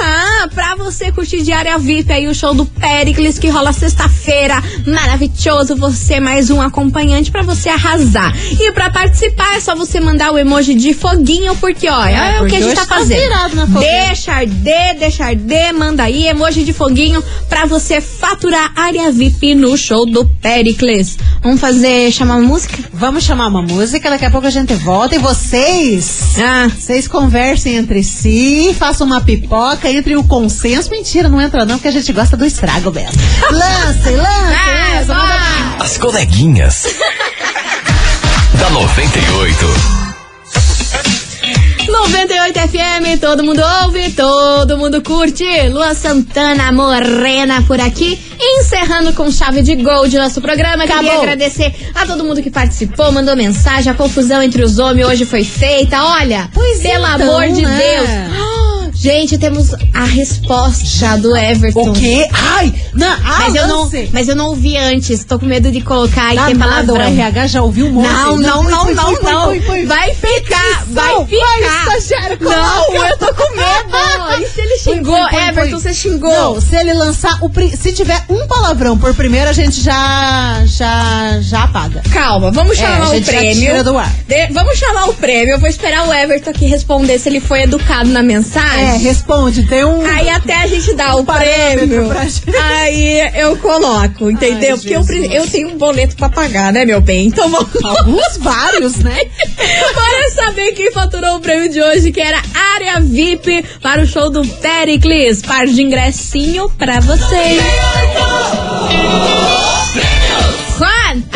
Aham, 0.00 0.48
pra 0.48 0.74
você 0.76 1.12
curtir 1.12 1.42
de 1.42 1.52
área 1.52 1.76
VIP 1.78 2.10
aí 2.10 2.26
o 2.26 2.34
show 2.34 2.54
do 2.54 2.64
Pericles 2.64 3.38
que 3.38 3.48
rola 3.48 3.70
sexta-feira. 3.72 4.62
Maravilhoso, 4.86 5.76
você 5.76 6.18
mais 6.18 6.48
um 6.50 6.60
acompanhante 6.62 7.30
pra 7.30 7.42
você 7.42 7.68
arrasar. 7.68 8.32
E 8.58 8.72
pra 8.72 8.88
participar 8.88 9.56
é 9.56 9.60
só 9.60 9.74
você 9.74 10.00
mandar 10.00 10.32
o 10.32 10.38
emoji 10.38 10.74
de 10.74 10.94
foguinho, 10.94 11.54
porque 11.56 11.86
ó, 11.88 12.02
é, 12.04 12.36
É, 12.36 12.42
o 12.42 12.46
que 12.46 12.56
a 12.56 12.60
gente 12.62 12.74
tá 12.74 12.86
tá 12.86 12.94
fazendo. 12.96 13.18
Deixa 13.80 14.32
arder, 14.32 14.98
deixa 14.98 15.24
arder, 15.26 15.74
manda 15.74 16.04
aí 16.04 16.26
emoji 16.28 16.64
de 16.64 16.72
foguinho 16.72 17.22
pra 17.48 17.66
você 17.66 18.00
faturar 18.00 18.72
área 18.74 19.12
VIP 19.12 19.54
no 19.54 19.76
show 19.76 20.06
do 20.06 20.24
Pericles. 20.24 21.18
Vamos 21.42 21.60
fazer, 21.60 22.10
chamar 22.10 22.36
uma 22.36 22.48
música? 22.48 22.78
Vamos 22.92 23.22
chamar 23.24 23.48
uma 23.48 23.62
música, 23.62 24.08
daqui 24.08 24.24
a 24.24 24.30
pouco 24.30 24.46
a 24.46 24.50
gente 24.50 24.72
volta 24.74 25.16
e 25.16 25.18
vocês, 25.18 26.36
Ah. 26.38 26.68
vocês 26.68 27.06
conversem 27.06 27.76
entre 27.76 28.02
si, 28.02 28.74
façam 28.78 29.06
uma 29.06 29.20
pipoca, 29.20 29.89
entre 29.90 30.16
o 30.16 30.24
consenso. 30.24 30.90
Mentira, 30.90 31.28
não 31.28 31.40
entra 31.40 31.64
não, 31.64 31.76
porque 31.76 31.88
a 31.88 31.92
gente 31.92 32.12
gosta 32.12 32.36
do 32.36 32.44
estrago 32.44 32.90
mesmo. 32.92 33.12
Lancem, 33.50 34.16
lancem, 34.16 34.56
Ah, 34.56 35.02
vai. 35.06 35.86
As 35.86 35.98
coleguinhas. 35.98 36.86
da 38.58 38.70
98. 38.70 39.66
98 41.88 42.58
FM, 42.68 43.20
todo 43.20 43.42
mundo 43.42 43.62
ouve, 43.82 44.10
todo 44.12 44.76
mundo 44.78 45.02
curte. 45.02 45.44
Lua 45.70 45.94
Santana 45.94 46.70
Morena 46.70 47.62
por 47.62 47.80
aqui, 47.80 48.18
encerrando 48.38 49.12
com 49.12 49.30
chave 49.30 49.62
de 49.62 49.74
gol 49.76 50.06
de 50.06 50.16
nosso 50.16 50.40
programa. 50.40 50.86
Queria 50.86 51.00
Acabou. 51.00 51.20
agradecer 51.22 51.74
a 51.94 52.06
todo 52.06 52.22
mundo 52.22 52.42
que 52.42 52.50
participou, 52.50 53.10
mandou 53.10 53.34
mensagem. 53.34 53.90
A 53.90 53.94
confusão 53.94 54.42
entre 54.42 54.62
os 54.62 54.78
homens 54.78 55.06
hoje 55.06 55.24
foi 55.24 55.42
feita. 55.42 56.00
Olha, 56.02 56.48
Pois 56.54 56.80
pelo 56.80 57.04
então, 57.06 57.28
amor 57.28 57.48
de 57.48 57.62
né? 57.62 57.76
Deus. 57.78 58.08
Gente, 59.00 59.38
temos 59.38 59.72
a 59.94 60.04
resposta 60.04 61.16
do 61.16 61.34
Everton. 61.34 61.88
O 61.88 61.92
quê? 61.94 62.28
Ai, 62.32 62.70
não, 62.92 63.08
ah, 63.10 63.36
Mas 63.38 63.54
eu, 63.54 63.66
não, 63.66 63.90
mas 64.12 64.28
eu 64.28 64.36
não 64.36 64.48
ouvi 64.48 64.76
antes, 64.76 65.24
tô 65.24 65.38
com 65.38 65.46
medo 65.46 65.70
de 65.72 65.80
colocar 65.80 66.34
e 66.34 66.36
ter 66.36 66.54
Danado, 66.54 66.92
o 66.92 66.96
palavrão. 66.96 67.06
RH 67.18 67.46
já 67.46 67.62
ouviu 67.62 67.86
um 67.86 67.92
monte. 67.92 68.08
Não, 68.08 68.36
não, 68.38 68.62
Foi, 68.62 68.70
não, 68.72 68.84
foi, 68.84 68.94
não, 68.94 69.04
foi, 69.04 69.16
foi, 69.16 69.32
não. 69.32 69.62
foi. 69.66 69.86
Vai 69.86 70.14
ficar, 70.14 70.84
vai 70.88 71.14
Vai, 71.14 71.26
ficar. 71.26 71.96
estagiário, 71.96 72.38
Não, 72.42 73.06
eu 73.06 73.16
tô 73.16 73.34
com 73.34 73.56
medo. 73.56 73.70
E 74.40 74.46
se 74.46 74.60
ele 74.60 74.78
xingou, 74.78 75.16
Everton, 75.28 75.78
você 75.80 75.92
xingou. 75.92 76.30
Não, 76.32 76.60
se 76.60 76.76
ele 76.76 76.94
lançar 76.94 77.38
o 77.42 77.50
se 77.76 77.92
tiver 77.92 78.22
um 78.28 78.46
palavrão 78.46 78.96
por 78.96 79.12
primeiro, 79.14 79.48
a 79.50 79.52
gente 79.52 79.80
já 79.80 80.62
já 80.66 81.38
já 81.40 81.64
apaga. 81.64 82.02
Calma, 82.12 82.50
vamos 82.50 82.78
É, 82.78 82.82
chamar 82.82 83.06
a 83.06 83.10
o 83.16 83.22
prêmio. 83.22 83.72
De- 84.28 84.52
vamos 84.52 84.78
chamar 84.78 85.06
o 85.08 85.14
prêmio. 85.14 85.54
Eu 85.54 85.58
vou 85.58 85.68
esperar 85.68 86.06
o 86.08 86.12
Everton 86.12 86.50
aqui 86.50 86.66
responder 86.66 87.18
se 87.18 87.28
ele 87.28 87.40
foi 87.40 87.62
educado 87.62 88.08
na 88.10 88.22
mensagem. 88.22 88.88
É, 88.88 88.89
responde, 88.98 89.66
tem 89.66 89.84
um 89.84 90.04
Aí 90.04 90.28
até 90.28 90.54
a 90.54 90.66
gente 90.66 90.94
dá 90.94 91.16
o 91.16 91.24
parâmetro 91.24 91.80
prêmio. 91.80 92.08
Aí 92.62 93.30
eu 93.34 93.56
coloco, 93.56 94.30
entendeu? 94.30 94.74
Ai, 94.74 94.78
Porque 94.78 94.94
eu, 94.94 95.32
eu 95.32 95.46
tenho 95.46 95.68
um 95.70 95.78
boleto 95.78 96.16
pra 96.16 96.28
pagar, 96.28 96.72
né, 96.72 96.84
meu 96.84 97.00
bem? 97.00 97.26
Então 97.26 97.48
vamos 97.48 97.70
alguns 97.82 98.36
vários, 98.38 98.96
né? 98.96 99.18
Bora 99.94 100.30
saber 100.34 100.72
quem 100.72 100.90
faturou 100.92 101.36
o 101.36 101.40
prêmio 101.40 101.68
de 101.68 101.80
hoje, 101.80 102.12
que 102.12 102.20
era 102.20 102.40
área 102.74 103.00
VIP 103.00 103.64
para 103.82 104.02
o 104.02 104.06
show 104.06 104.30
do 104.30 104.46
Pericles. 104.46 105.42
Par 105.42 105.66
de 105.66 105.82
ingressinho 105.82 106.70
pra 106.78 107.00
vocês. 107.00 107.60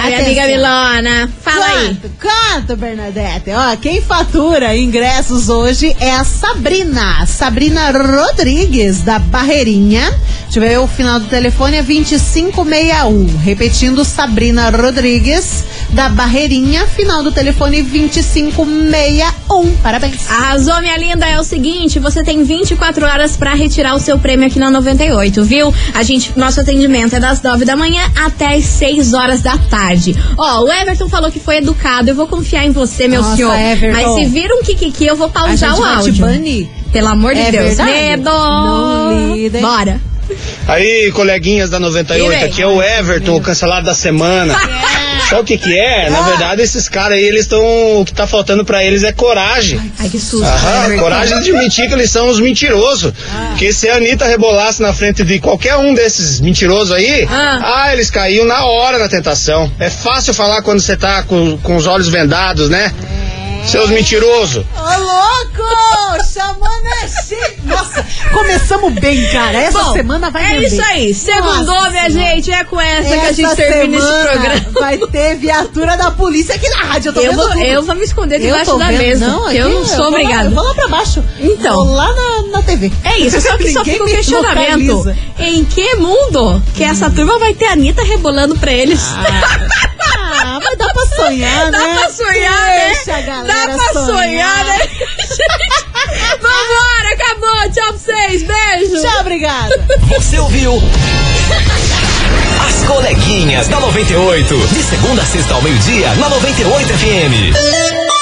Juan, 0.04 0.16
a 0.16 0.20
minha 0.20 0.20
Atenção. 0.20 0.44
amiga 0.44 0.56
Milona, 0.56 1.30
fala 1.42 1.66
aí. 1.66 1.96
Quanto, 1.96 2.10
quanto, 2.20 2.76
Bernadette? 2.76 3.50
Ó, 3.50 3.76
quem 3.76 4.00
fatura 4.02 4.76
ingressos 4.76 5.48
hoje 5.48 5.94
é 6.00 6.10
a 6.12 6.24
Sabrina. 6.24 7.24
Sabrina 7.26 7.90
Rodrigues, 7.90 9.00
da 9.02 9.18
Barreirinha. 9.18 10.02
Deixa 10.44 10.58
eu 10.58 10.62
ver, 10.62 10.78
o 10.78 10.86
final 10.86 11.18
do 11.18 11.26
telefone 11.26 11.78
é 11.78 11.82
2561. 11.82 13.38
Repetindo, 13.38 14.04
Sabrina 14.04 14.70
Rodrigues, 14.70 15.64
da 15.90 16.08
Barreirinha. 16.08 16.86
Final 16.86 17.22
do 17.22 17.32
telefone 17.32 17.82
2561. 17.82 19.76
Parabéns. 19.82 20.30
Arrasou, 20.30 20.80
minha 20.80 20.96
linda. 20.96 21.26
É 21.26 21.40
o 21.40 21.44
seguinte, 21.44 21.98
você 21.98 22.22
tem 22.22 22.44
24 22.44 23.04
horas 23.06 23.36
pra 23.36 23.54
retirar 23.54 23.94
o 23.94 24.00
seu 24.00 24.18
prêmio 24.18 24.46
aqui 24.46 24.58
na 24.58 24.70
98, 24.70 25.42
viu? 25.44 25.74
A 25.94 26.02
gente, 26.02 26.32
nosso 26.36 26.60
atendimento 26.60 27.16
é 27.16 27.20
das 27.20 27.42
9 27.42 27.64
da 27.64 27.74
manhã 27.76 28.02
até 28.14 28.54
as 28.54 28.64
6 28.64 29.14
horas 29.14 29.40
da 29.42 29.56
tarde. 29.58 29.93
Ó, 30.36 30.64
o 30.64 30.72
Everton 30.72 31.08
falou 31.08 31.30
que 31.30 31.40
foi 31.40 31.56
educado. 31.58 32.08
Eu 32.10 32.14
vou 32.14 32.26
confiar 32.26 32.64
em 32.64 32.70
você, 32.70 33.06
meu 33.08 33.22
Nossa, 33.22 33.36
senhor. 33.36 33.54
Everton. 33.54 34.00
Mas 34.00 34.14
se 34.14 34.24
vir 34.26 34.50
um 34.52 34.62
kikiki, 34.62 35.06
eu 35.06 35.16
vou 35.16 35.28
pausar 35.30 35.74
o 35.74 35.80
vai 35.82 35.92
te 35.94 35.96
áudio. 36.08 36.14
banir. 36.26 36.68
Pelo 36.92 37.08
amor 37.08 37.34
de 37.34 37.40
É 37.40 37.50
Deus. 37.50 37.64
verdade? 37.76 37.90
Medo! 37.90 38.24
Não. 38.30 39.60
Bora. 39.60 40.00
Aí, 40.66 41.10
coleguinhas 41.12 41.68
da 41.68 41.76
E 41.76 41.80
98, 41.80 42.28
vem? 42.30 42.44
aqui 42.44 42.62
é 42.62 42.66
o 42.66 42.82
Everton, 42.82 43.36
o 43.36 43.40
cancelado 43.42 43.84
da 43.86 43.94
semana. 43.94 44.54
Sabe 45.28 45.40
o 45.40 45.44
que 45.44 45.58
que 45.58 45.78
é? 45.78 46.10
Na 46.10 46.22
verdade, 46.22 46.62
esses 46.62 46.88
caras 46.88 47.16
aí, 47.18 47.24
eles 47.24 47.42
estão. 47.42 48.00
O 48.00 48.04
que 48.04 48.12
tá 48.12 48.26
faltando 48.26 48.64
pra 48.64 48.84
eles 48.84 49.02
é 49.02 49.12
coragem. 49.12 49.80
Ai, 49.98 50.08
que 50.08 50.18
susto. 50.20 50.44
Aham, 50.44 50.96
coragem 50.98 51.40
de 51.40 51.50
admitir 51.50 51.88
que 51.88 51.94
eles 51.94 52.10
são 52.10 52.28
os 52.28 52.38
mentirosos. 52.40 53.12
Porque 53.48 53.72
se 53.72 53.88
a 53.88 53.96
Anitta 53.96 54.26
rebolasse 54.26 54.80
na 54.82 54.92
frente 54.92 55.24
de 55.24 55.38
qualquer 55.40 55.76
um 55.76 55.94
desses 55.94 56.40
mentirosos 56.40 56.92
aí, 56.92 57.26
Ah. 57.30 57.84
ah, 57.86 57.92
eles 57.92 58.10
caíam 58.10 58.44
na 58.46 58.64
hora 58.66 58.98
na 58.98 59.08
tentação. 59.08 59.70
É 59.78 59.90
fácil 59.90 60.34
falar 60.34 60.62
quando 60.62 60.80
você 60.80 60.96
tá 60.96 61.22
com, 61.22 61.56
com 61.58 61.76
os 61.76 61.86
olhos 61.86 62.08
vendados, 62.08 62.68
né? 62.68 62.92
Seus 63.66 63.90
mentirosos. 63.90 64.64
Ô, 64.76 64.98
louco! 65.00 65.64
Chamando 66.32 66.86
é 67.02 67.08
chique. 67.08 67.60
Nossa, 67.64 68.04
começamos 68.32 68.92
bem, 68.94 69.26
cara. 69.30 69.58
Essa 69.58 69.82
Bom, 69.84 69.92
semana 69.92 70.30
vai 70.30 70.42
É 70.42 70.46
render. 70.48 70.66
isso 70.66 70.82
aí. 70.82 71.14
Segundou, 71.14 71.64
Nossa 71.64 71.90
minha 71.90 72.10
Senhora. 72.10 72.34
gente. 72.34 72.52
É 72.52 72.64
com 72.64 72.80
essa, 72.80 73.08
que 73.08 73.14
a 73.14 73.16
Essa 73.24 73.34
gente 73.34 73.56
termina 73.56 73.98
esse 73.98 74.28
programa. 74.28 74.66
Vai 74.80 74.98
ter 74.98 75.36
viatura 75.36 75.96
da 75.96 76.10
polícia 76.10 76.54
aqui 76.54 76.68
na 76.70 76.76
rádio. 76.84 77.08
Eu, 77.08 77.12
tô 77.14 77.20
Eu 77.20 77.30
vendo 77.30 77.36
vou, 77.42 77.48
tudo. 77.50 77.60
eu 77.64 77.82
vou 77.82 77.94
me 77.94 78.04
esconder 78.04 78.36
Eu 78.36 78.40
debaixo 78.46 78.70
tô 78.72 78.78
da 78.78 78.86
vendo. 78.88 78.98
mesa. 78.98 79.26
Não, 79.28 79.42
porque 79.42 79.56
eu 79.56 79.66
aqui 79.66 79.74
não 79.74 79.84
sou 79.86 80.08
obrigada. 80.08 80.44
Eu 80.44 80.50
vou 80.50 80.64
lá 80.64 80.74
pra 80.74 80.88
baixo. 80.88 81.24
Então. 81.40 81.74
Vou 81.86 81.94
lá 81.94 82.12
na, 82.12 82.42
na 82.58 82.62
TV. 82.62 82.92
É 83.04 83.18
isso, 83.18 83.40
só 83.40 83.56
que 83.56 83.72
só 83.72 83.84
fica 83.84 84.02
o 84.02 84.06
me 84.06 84.12
questionamento. 84.14 84.92
localiza. 84.92 85.16
Em 85.38 85.64
que 85.64 85.96
mundo 85.96 86.62
que 86.74 86.84
essa 86.84 87.10
turma 87.10 87.38
vai 87.38 87.54
ter 87.54 87.66
a 87.66 87.72
Anitta 87.72 88.02
rebolando 88.02 88.56
pra 88.56 88.72
eles? 88.72 89.00
Ah, 89.16 89.88
mas 90.62 90.78
dá 90.78 90.88
pra 90.92 91.06
sonhar, 91.06 91.70
Dá 91.70 91.78
né? 91.78 91.98
pra 91.98 92.10
sonhar, 92.10 92.66
né? 92.66 92.86
Deixa 92.94 93.16
a 93.16 93.20
galera 93.20 93.66
Dá 93.66 93.74
pra 93.74 93.92
sonhar, 94.04 94.64
né? 94.64 94.78
Vambora, 96.40 97.12
acabou. 97.14 97.72
Tchau 97.72 97.92
pra 97.92 97.98
vocês. 97.98 98.42
Beijo. 98.42 99.00
Tchau, 99.02 99.20
obrigada. 99.20 99.86
Você 100.08 100.38
ouviu? 100.38 100.82
As 102.66 102.84
coleguinhas 102.86 103.68
da 103.68 103.80
98. 103.80 104.56
De 104.68 104.82
segunda 104.82 105.22
a 105.22 105.24
sexta 105.26 105.54
ao 105.54 105.62
meio-dia, 105.62 106.14
na 106.14 106.28
98 106.28 106.88
FM. 106.88 108.13